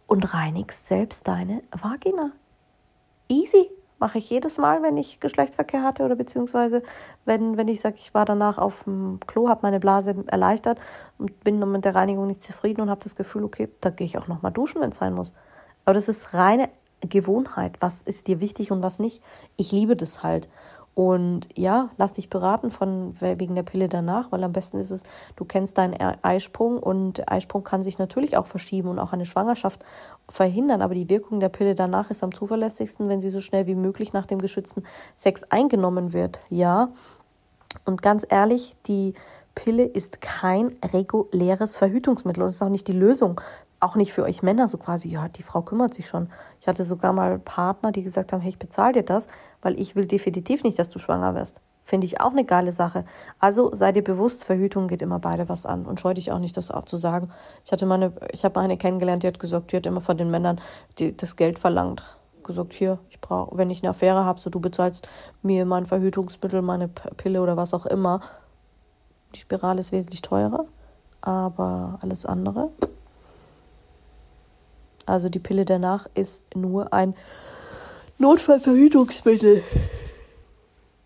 und 0.07 0.33
reinigst 0.33 0.87
selbst 0.87 1.27
deine 1.27 1.61
Vagina. 1.71 2.31
Easy. 3.29 3.69
Mache 3.99 4.17
ich 4.17 4.29
jedes 4.29 4.57
Mal, 4.57 4.83
wenn 4.83 4.97
ich 4.97 5.21
Geschlechtsverkehr 5.21 5.81
hatte 5.81 6.03
oder 6.03 6.17
beziehungsweise 6.17 6.83
wenn, 7.23 7.55
wenn 7.55 7.69
ich 7.69 7.79
sage, 7.79 7.95
ich 7.99 8.13
war 8.13 8.25
danach 8.25 8.57
auf 8.57 8.83
dem 8.83 9.19
Klo, 9.27 9.47
habe 9.47 9.61
meine 9.63 9.79
Blase 9.79 10.25
erleichtert 10.27 10.77
und 11.17 11.41
bin 11.45 11.59
mit 11.71 11.85
der 11.85 11.95
Reinigung 11.95 12.27
nicht 12.27 12.43
zufrieden 12.43 12.81
und 12.81 12.89
habe 12.89 13.01
das 13.01 13.15
Gefühl, 13.15 13.45
okay, 13.45 13.69
da 13.79 13.91
gehe 13.91 14.05
ich 14.05 14.17
auch 14.17 14.27
nochmal 14.27 14.51
duschen, 14.51 14.81
wenn 14.81 14.89
es 14.89 14.97
sein 14.97 15.13
muss. 15.13 15.33
Aber 15.85 15.93
das 15.93 16.09
ist 16.09 16.33
reine 16.33 16.69
Gewohnheit. 16.99 17.77
Was 17.79 18.01
ist 18.01 18.27
dir 18.27 18.41
wichtig 18.41 18.71
und 18.71 18.83
was 18.83 18.99
nicht? 18.99 19.23
Ich 19.55 19.71
liebe 19.71 19.95
das 19.95 20.21
halt. 20.21 20.49
Und 20.95 21.49
ja, 21.55 21.89
lass 21.97 22.13
dich 22.13 22.29
beraten 22.29 22.69
von 22.69 23.15
wegen 23.19 23.55
der 23.55 23.63
Pille 23.63 23.89
danach, 23.89 24.31
weil 24.31 24.43
am 24.43 24.53
besten 24.53 24.79
ist 24.79 24.91
es, 24.91 25.03
du 25.35 25.43
kennst 25.43 25.79
deinen 25.79 25.95
Eisprung 26.21 26.77
und 26.77 27.17
der 27.17 27.31
Eisprung 27.31 27.63
kann 27.63 27.81
sich 27.81 27.97
natürlich 27.97 28.37
auch 28.37 28.45
verschieben 28.45 28.89
und 28.89 28.99
auch 28.99 29.11
eine 29.11 29.25
Schwangerschaft 29.25 29.83
verhindern. 30.29 30.83
Aber 30.83 30.93
die 30.93 31.09
Wirkung 31.09 31.39
der 31.39 31.49
Pille 31.49 31.73
danach 31.73 32.11
ist 32.11 32.23
am 32.23 32.33
zuverlässigsten, 32.33 33.09
wenn 33.09 33.21
sie 33.21 33.29
so 33.29 33.41
schnell 33.41 33.65
wie 33.65 33.75
möglich 33.75 34.13
nach 34.13 34.27
dem 34.27 34.39
geschützten 34.39 34.83
Sex 35.15 35.43
eingenommen 35.45 36.13
wird. 36.13 36.41
Ja. 36.49 36.89
Und 37.85 38.03
ganz 38.03 38.23
ehrlich, 38.29 38.75
die 38.87 39.15
Pille 39.55 39.85
ist 39.85 40.21
kein 40.21 40.75
reguläres 40.83 41.77
Verhütungsmittel 41.77 42.43
und 42.43 42.49
es 42.49 42.55
ist 42.55 42.61
auch 42.61 42.69
nicht 42.69 42.87
die 42.87 42.93
Lösung 42.93 43.41
auch 43.83 43.95
nicht 43.95 44.13
für 44.13 44.23
euch 44.23 44.41
Männer 44.41 44.67
so 44.67 44.77
quasi, 44.77 45.09
ja, 45.09 45.27
die 45.27 45.43
Frau 45.43 45.61
kümmert 45.61 45.93
sich 45.93 46.07
schon. 46.07 46.29
Ich 46.59 46.67
hatte 46.67 46.85
sogar 46.85 47.13
mal 47.13 47.37
Partner, 47.37 47.91
die 47.91 48.03
gesagt 48.03 48.31
haben, 48.31 48.41
hey, 48.41 48.49
ich 48.49 48.59
bezahle 48.59 48.93
dir 48.93 49.03
das, 49.03 49.27
weil 49.61 49.79
ich 49.79 49.95
will 49.95 50.05
definitiv 50.05 50.63
nicht, 50.63 50.79
dass 50.79 50.89
du 50.89 50.99
schwanger 50.99 51.35
wirst. 51.35 51.61
Finde 51.83 52.05
ich 52.05 52.21
auch 52.21 52.31
eine 52.31 52.45
geile 52.45 52.71
Sache. 52.71 53.03
Also 53.39 53.75
sei 53.75 53.91
dir 53.91 54.03
bewusst, 54.03 54.45
Verhütung 54.45 54.87
geht 54.87 55.01
immer 55.01 55.19
beide 55.19 55.49
was 55.49 55.65
an. 55.65 55.85
Und 55.85 55.99
scheu 55.99 56.13
dich 56.13 56.31
auch 56.31 56.39
nicht, 56.39 56.55
das 56.55 56.71
auch 56.71 56.85
zu 56.85 56.95
sagen. 56.95 57.29
Ich 57.65 57.73
hatte 57.73 57.85
meine, 57.85 58.13
ich 58.31 58.45
habe 58.45 58.59
eine 58.59 58.77
kennengelernt, 58.77 59.23
die 59.23 59.27
hat 59.27 59.39
gesagt, 59.39 59.73
die 59.73 59.77
hat 59.77 59.85
immer 59.85 59.99
von 59.99 60.17
den 60.17 60.31
Männern 60.31 60.61
die, 60.97 61.15
das 61.15 61.35
Geld 61.35 61.59
verlangt. 61.59 62.03
gesagt, 62.43 62.73
hier, 62.73 62.99
ich 63.09 63.19
brauche, 63.19 63.57
wenn 63.57 63.69
ich 63.69 63.83
eine 63.83 63.89
Affäre 63.89 64.23
habe, 64.23 64.39
so 64.39 64.49
du 64.49 64.61
bezahlst 64.61 65.07
mir 65.41 65.65
mein 65.65 65.85
Verhütungsmittel, 65.85 66.61
meine 66.61 66.87
Pille 66.87 67.41
oder 67.41 67.57
was 67.57 67.73
auch 67.73 67.85
immer. 67.85 68.21
Die 69.35 69.39
Spirale 69.39 69.81
ist 69.81 69.91
wesentlich 69.91 70.21
teurer, 70.21 70.65
aber 71.21 71.99
alles 72.01 72.25
andere. 72.25 72.69
Also 75.05 75.29
die 75.29 75.39
Pille 75.39 75.65
danach 75.65 76.07
ist 76.13 76.55
nur 76.55 76.93
ein 76.93 77.15
Notfallverhütungsmittel. 78.17 79.63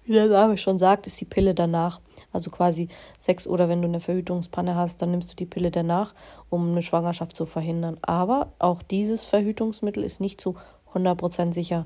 Wie 0.05 0.13
der 0.13 0.27
Name 0.27 0.57
schon 0.57 0.79
sagt, 0.79 1.07
ist 1.07 1.19
die 1.19 1.25
Pille 1.25 1.53
danach. 1.53 1.99
Also 2.31 2.51
quasi 2.51 2.89
Sex 3.19 3.47
oder 3.47 3.67
wenn 3.69 3.81
du 3.81 3.87
eine 3.87 3.99
Verhütungspanne 3.99 4.75
hast, 4.75 5.01
dann 5.01 5.11
nimmst 5.11 5.31
du 5.31 5.35
die 5.35 5.45
Pille 5.45 5.71
danach, 5.71 6.13
um 6.49 6.71
eine 6.71 6.81
Schwangerschaft 6.81 7.35
zu 7.35 7.45
verhindern. 7.45 7.97
Aber 8.01 8.51
auch 8.59 8.83
dieses 8.83 9.25
Verhütungsmittel 9.25 10.03
ist 10.03 10.21
nicht 10.21 10.39
zu 10.39 10.55
100% 10.93 11.53
sicher. 11.53 11.85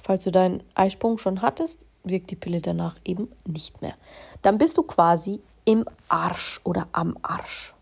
Falls 0.00 0.24
du 0.24 0.32
deinen 0.32 0.62
Eisprung 0.74 1.18
schon 1.18 1.42
hattest, 1.42 1.86
wirkt 2.04 2.30
die 2.30 2.36
Pille 2.36 2.60
danach 2.60 2.96
eben 3.04 3.30
nicht 3.46 3.80
mehr. 3.82 3.94
Dann 4.42 4.58
bist 4.58 4.76
du 4.76 4.82
quasi 4.82 5.40
im 5.64 5.84
Arsch 6.08 6.60
oder 6.64 6.88
am 6.92 7.16
Arsch. 7.22 7.74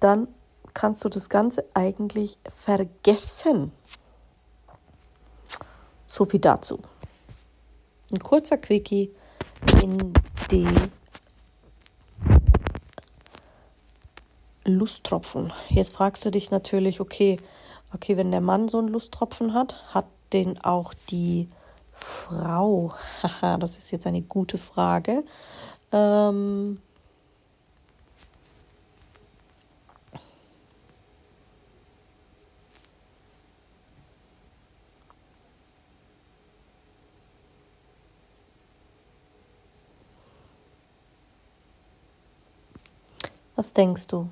Dann 0.00 0.28
kannst 0.78 1.04
du 1.04 1.08
das 1.08 1.28
Ganze 1.28 1.64
eigentlich 1.74 2.38
vergessen. 2.48 3.72
So 6.06 6.24
viel 6.24 6.38
dazu. 6.38 6.78
Ein 8.12 8.20
kurzer 8.20 8.58
Quickie 8.58 9.12
in 9.82 10.12
die 10.52 10.68
Lusttropfen. 14.64 15.52
Jetzt 15.68 15.92
fragst 15.92 16.24
du 16.24 16.30
dich 16.30 16.52
natürlich, 16.52 17.00
okay, 17.00 17.38
okay, 17.92 18.16
wenn 18.16 18.30
der 18.30 18.40
Mann 18.40 18.68
so 18.68 18.78
einen 18.78 18.86
Lusttropfen 18.88 19.54
hat, 19.54 19.74
hat 19.92 20.06
den 20.32 20.60
auch 20.64 20.94
die 21.10 21.48
Frau? 21.90 22.94
Haha, 23.24 23.56
das 23.56 23.78
ist 23.78 23.90
jetzt 23.90 24.06
eine 24.06 24.22
gute 24.22 24.58
Frage. 24.58 25.24
Ähm, 25.90 26.78
Was 43.58 43.74
denkst 43.74 44.06
du? 44.06 44.28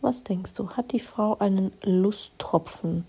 Was 0.00 0.22
denkst 0.22 0.54
du, 0.54 0.70
hat 0.76 0.92
die 0.92 1.00
Frau 1.00 1.36
einen 1.40 1.72
Lusttropfen? 1.82 3.04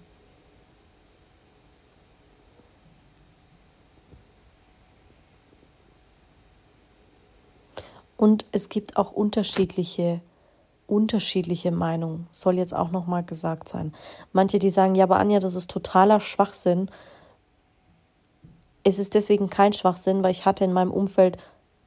Und 8.17 8.45
es 8.51 8.69
gibt 8.69 8.97
auch 8.97 9.11
unterschiedliche 9.11 10.21
unterschiedliche 10.91 11.71
Meinungen, 11.71 12.27
soll 12.31 12.57
jetzt 12.57 12.75
auch 12.75 12.91
nochmal 12.91 13.23
gesagt 13.23 13.69
sein. 13.69 13.93
Manche, 14.33 14.59
die 14.59 14.69
sagen, 14.69 14.93
ja, 14.93 15.05
aber 15.05 15.17
Anja, 15.19 15.39
das 15.39 15.55
ist 15.55 15.71
totaler 15.71 16.19
Schwachsinn. 16.19 16.91
Es 18.83 18.99
ist 18.99 19.15
deswegen 19.15 19.49
kein 19.49 19.73
Schwachsinn, 19.73 20.21
weil 20.21 20.31
ich 20.31 20.45
hatte 20.45 20.65
in 20.65 20.73
meinem 20.73 20.91
Umfeld 20.91 21.37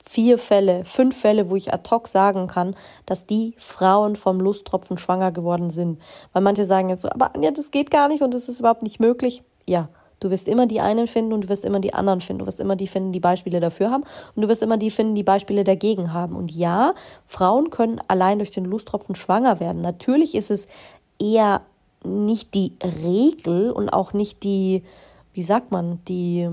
vier 0.02 0.38
Fälle, 0.38 0.84
fünf 0.84 1.20
Fälle, 1.20 1.50
wo 1.50 1.56
ich 1.56 1.72
ad 1.72 1.88
hoc 1.90 2.08
sagen 2.08 2.46
kann, 2.46 2.76
dass 3.04 3.26
die 3.26 3.54
Frauen 3.58 4.16
vom 4.16 4.40
Lusttropfen 4.40 4.96
schwanger 4.96 5.32
geworden 5.32 5.70
sind. 5.70 6.00
Weil 6.32 6.42
manche 6.42 6.64
sagen 6.64 6.88
jetzt 6.88 7.02
so, 7.02 7.10
aber 7.10 7.34
Anja, 7.34 7.50
das 7.50 7.70
geht 7.70 7.90
gar 7.90 8.08
nicht 8.08 8.22
und 8.22 8.32
das 8.32 8.48
ist 8.48 8.60
überhaupt 8.60 8.82
nicht 8.82 9.00
möglich. 9.00 9.42
Ja, 9.66 9.88
Du 10.20 10.30
wirst 10.30 10.48
immer 10.48 10.66
die 10.66 10.80
einen 10.80 11.06
finden 11.06 11.32
und 11.32 11.44
du 11.44 11.48
wirst 11.48 11.64
immer 11.64 11.80
die 11.80 11.92
anderen 11.92 12.20
finden. 12.20 12.40
Du 12.40 12.46
wirst 12.46 12.60
immer 12.60 12.76
die 12.76 12.86
finden, 12.86 13.12
die 13.12 13.20
Beispiele 13.20 13.60
dafür 13.60 13.90
haben 13.90 14.04
und 14.34 14.42
du 14.42 14.48
wirst 14.48 14.62
immer 14.62 14.76
die 14.76 14.90
finden, 14.90 15.14
die 15.14 15.22
Beispiele 15.22 15.64
dagegen 15.64 16.12
haben. 16.12 16.36
Und 16.36 16.52
ja, 16.52 16.94
Frauen 17.24 17.70
können 17.70 18.00
allein 18.08 18.38
durch 18.38 18.50
den 18.50 18.64
Lusttropfen 18.64 19.14
schwanger 19.14 19.60
werden. 19.60 19.82
Natürlich 19.82 20.34
ist 20.34 20.50
es 20.50 20.66
eher 21.20 21.62
nicht 22.04 22.54
die 22.54 22.76
Regel 22.82 23.70
und 23.70 23.88
auch 23.88 24.12
nicht 24.12 24.42
die, 24.42 24.82
wie 25.32 25.42
sagt 25.42 25.72
man, 25.72 26.00
die 26.06 26.48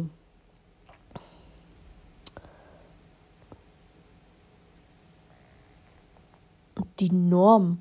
die 7.00 7.12
Norm. 7.12 7.80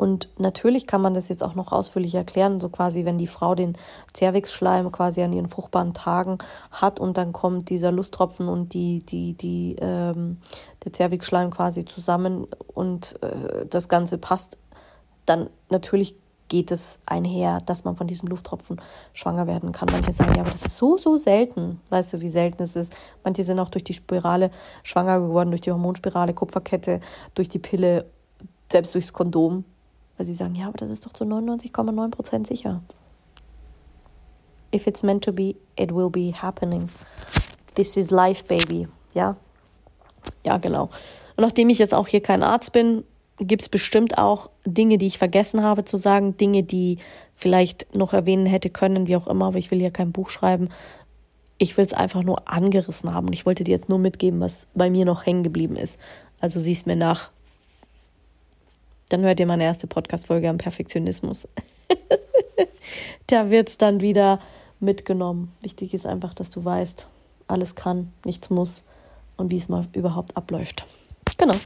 Und 0.00 0.30
natürlich 0.38 0.86
kann 0.86 1.02
man 1.02 1.12
das 1.12 1.28
jetzt 1.28 1.42
auch 1.42 1.54
noch 1.54 1.72
ausführlich 1.72 2.14
erklären, 2.14 2.58
so 2.58 2.70
quasi, 2.70 3.04
wenn 3.04 3.18
die 3.18 3.26
Frau 3.26 3.54
den 3.54 3.76
Zervixschleim 4.14 4.90
quasi 4.90 5.20
an 5.20 5.34
ihren 5.34 5.50
fruchtbaren 5.50 5.92
Tagen 5.92 6.38
hat 6.70 6.98
und 6.98 7.18
dann 7.18 7.34
kommt 7.34 7.68
dieser 7.68 7.92
Lusttropfen 7.92 8.48
und 8.48 8.72
die, 8.72 9.04
die, 9.04 9.34
die, 9.34 9.76
ähm, 9.78 10.38
der 10.82 10.94
Zervixschleim 10.94 11.50
quasi 11.50 11.84
zusammen 11.84 12.46
und 12.72 13.22
äh, 13.22 13.66
das 13.68 13.90
Ganze 13.90 14.16
passt, 14.16 14.56
dann 15.26 15.50
natürlich 15.68 16.16
geht 16.48 16.72
es 16.72 16.98
einher, 17.04 17.60
dass 17.60 17.84
man 17.84 17.94
von 17.94 18.06
diesen 18.06 18.30
Lufttropfen 18.30 18.80
schwanger 19.12 19.46
werden 19.46 19.70
kann. 19.72 19.90
Manche 19.92 20.12
sagen, 20.12 20.32
ja, 20.34 20.40
aber 20.40 20.50
das 20.50 20.64
ist 20.64 20.78
so, 20.78 20.96
so 20.96 21.18
selten. 21.18 21.78
Weißt 21.90 22.14
du, 22.14 22.22
wie 22.22 22.30
selten 22.30 22.62
es 22.62 22.74
ist? 22.74 22.90
Manche 23.22 23.42
sind 23.42 23.58
auch 23.58 23.68
durch 23.68 23.84
die 23.84 23.92
Spirale 23.92 24.50
schwanger 24.82 25.20
geworden, 25.20 25.50
durch 25.50 25.60
die 25.60 25.72
Hormonspirale, 25.72 26.32
Kupferkette, 26.32 27.02
durch 27.34 27.50
die 27.50 27.58
Pille, 27.58 28.06
selbst 28.72 28.94
durchs 28.94 29.12
Kondom. 29.12 29.64
Weil 30.20 30.26
sie 30.26 30.34
sagen, 30.34 30.54
ja, 30.54 30.66
aber 30.66 30.76
das 30.76 30.90
ist 30.90 31.06
doch 31.06 31.14
zu 31.14 31.24
99,9% 31.24 32.46
sicher. 32.46 32.82
If 34.70 34.86
it's 34.86 35.02
meant 35.02 35.24
to 35.24 35.32
be, 35.32 35.54
it 35.76 35.94
will 35.94 36.10
be 36.10 36.34
happening. 36.34 36.90
This 37.74 37.96
is 37.96 38.10
life, 38.10 38.44
baby. 38.44 38.86
Ja? 39.14 39.38
Ja, 40.44 40.58
genau. 40.58 40.90
Und 41.36 41.44
nachdem 41.44 41.70
ich 41.70 41.78
jetzt 41.78 41.94
auch 41.94 42.06
hier 42.06 42.22
kein 42.22 42.42
Arzt 42.42 42.74
bin, 42.74 43.04
gibt 43.38 43.62
es 43.62 43.70
bestimmt 43.70 44.18
auch 44.18 44.50
Dinge, 44.66 44.98
die 44.98 45.06
ich 45.06 45.16
vergessen 45.16 45.62
habe 45.62 45.86
zu 45.86 45.96
sagen, 45.96 46.36
Dinge, 46.36 46.64
die 46.64 46.98
vielleicht 47.34 47.94
noch 47.94 48.12
erwähnen 48.12 48.44
hätte 48.44 48.68
können, 48.68 49.06
wie 49.06 49.16
auch 49.16 49.26
immer, 49.26 49.46
aber 49.46 49.56
ich 49.56 49.70
will 49.70 49.78
hier 49.78 49.90
kein 49.90 50.12
Buch 50.12 50.28
schreiben. 50.28 50.68
Ich 51.56 51.78
will 51.78 51.86
es 51.86 51.94
einfach 51.94 52.22
nur 52.22 52.46
angerissen 52.46 53.14
haben 53.14 53.28
und 53.28 53.32
ich 53.32 53.46
wollte 53.46 53.64
dir 53.64 53.72
jetzt 53.72 53.88
nur 53.88 53.98
mitgeben, 53.98 54.40
was 54.40 54.66
bei 54.74 54.90
mir 54.90 55.06
noch 55.06 55.24
hängen 55.24 55.44
geblieben 55.44 55.76
ist. 55.76 55.98
Also 56.40 56.60
siehst 56.60 56.86
mir 56.86 56.96
nach, 56.96 57.30
dann 59.10 59.22
hört 59.22 59.38
ihr 59.40 59.46
meine 59.46 59.64
erste 59.64 59.86
Podcast-Folge 59.86 60.48
am 60.48 60.58
Perfektionismus. 60.58 61.46
da 63.26 63.50
wird 63.50 63.68
es 63.68 63.78
dann 63.78 64.00
wieder 64.00 64.40
mitgenommen. 64.78 65.52
Wichtig 65.60 65.92
ist 65.92 66.06
einfach, 66.06 66.32
dass 66.32 66.50
du 66.50 66.64
weißt, 66.64 67.06
alles 67.46 67.74
kann, 67.74 68.12
nichts 68.24 68.48
muss 68.50 68.84
und 69.36 69.50
wie 69.50 69.56
es 69.58 69.68
mal 69.68 69.86
überhaupt 69.92 70.36
abläuft. 70.36 70.86
Genau. 71.36 71.56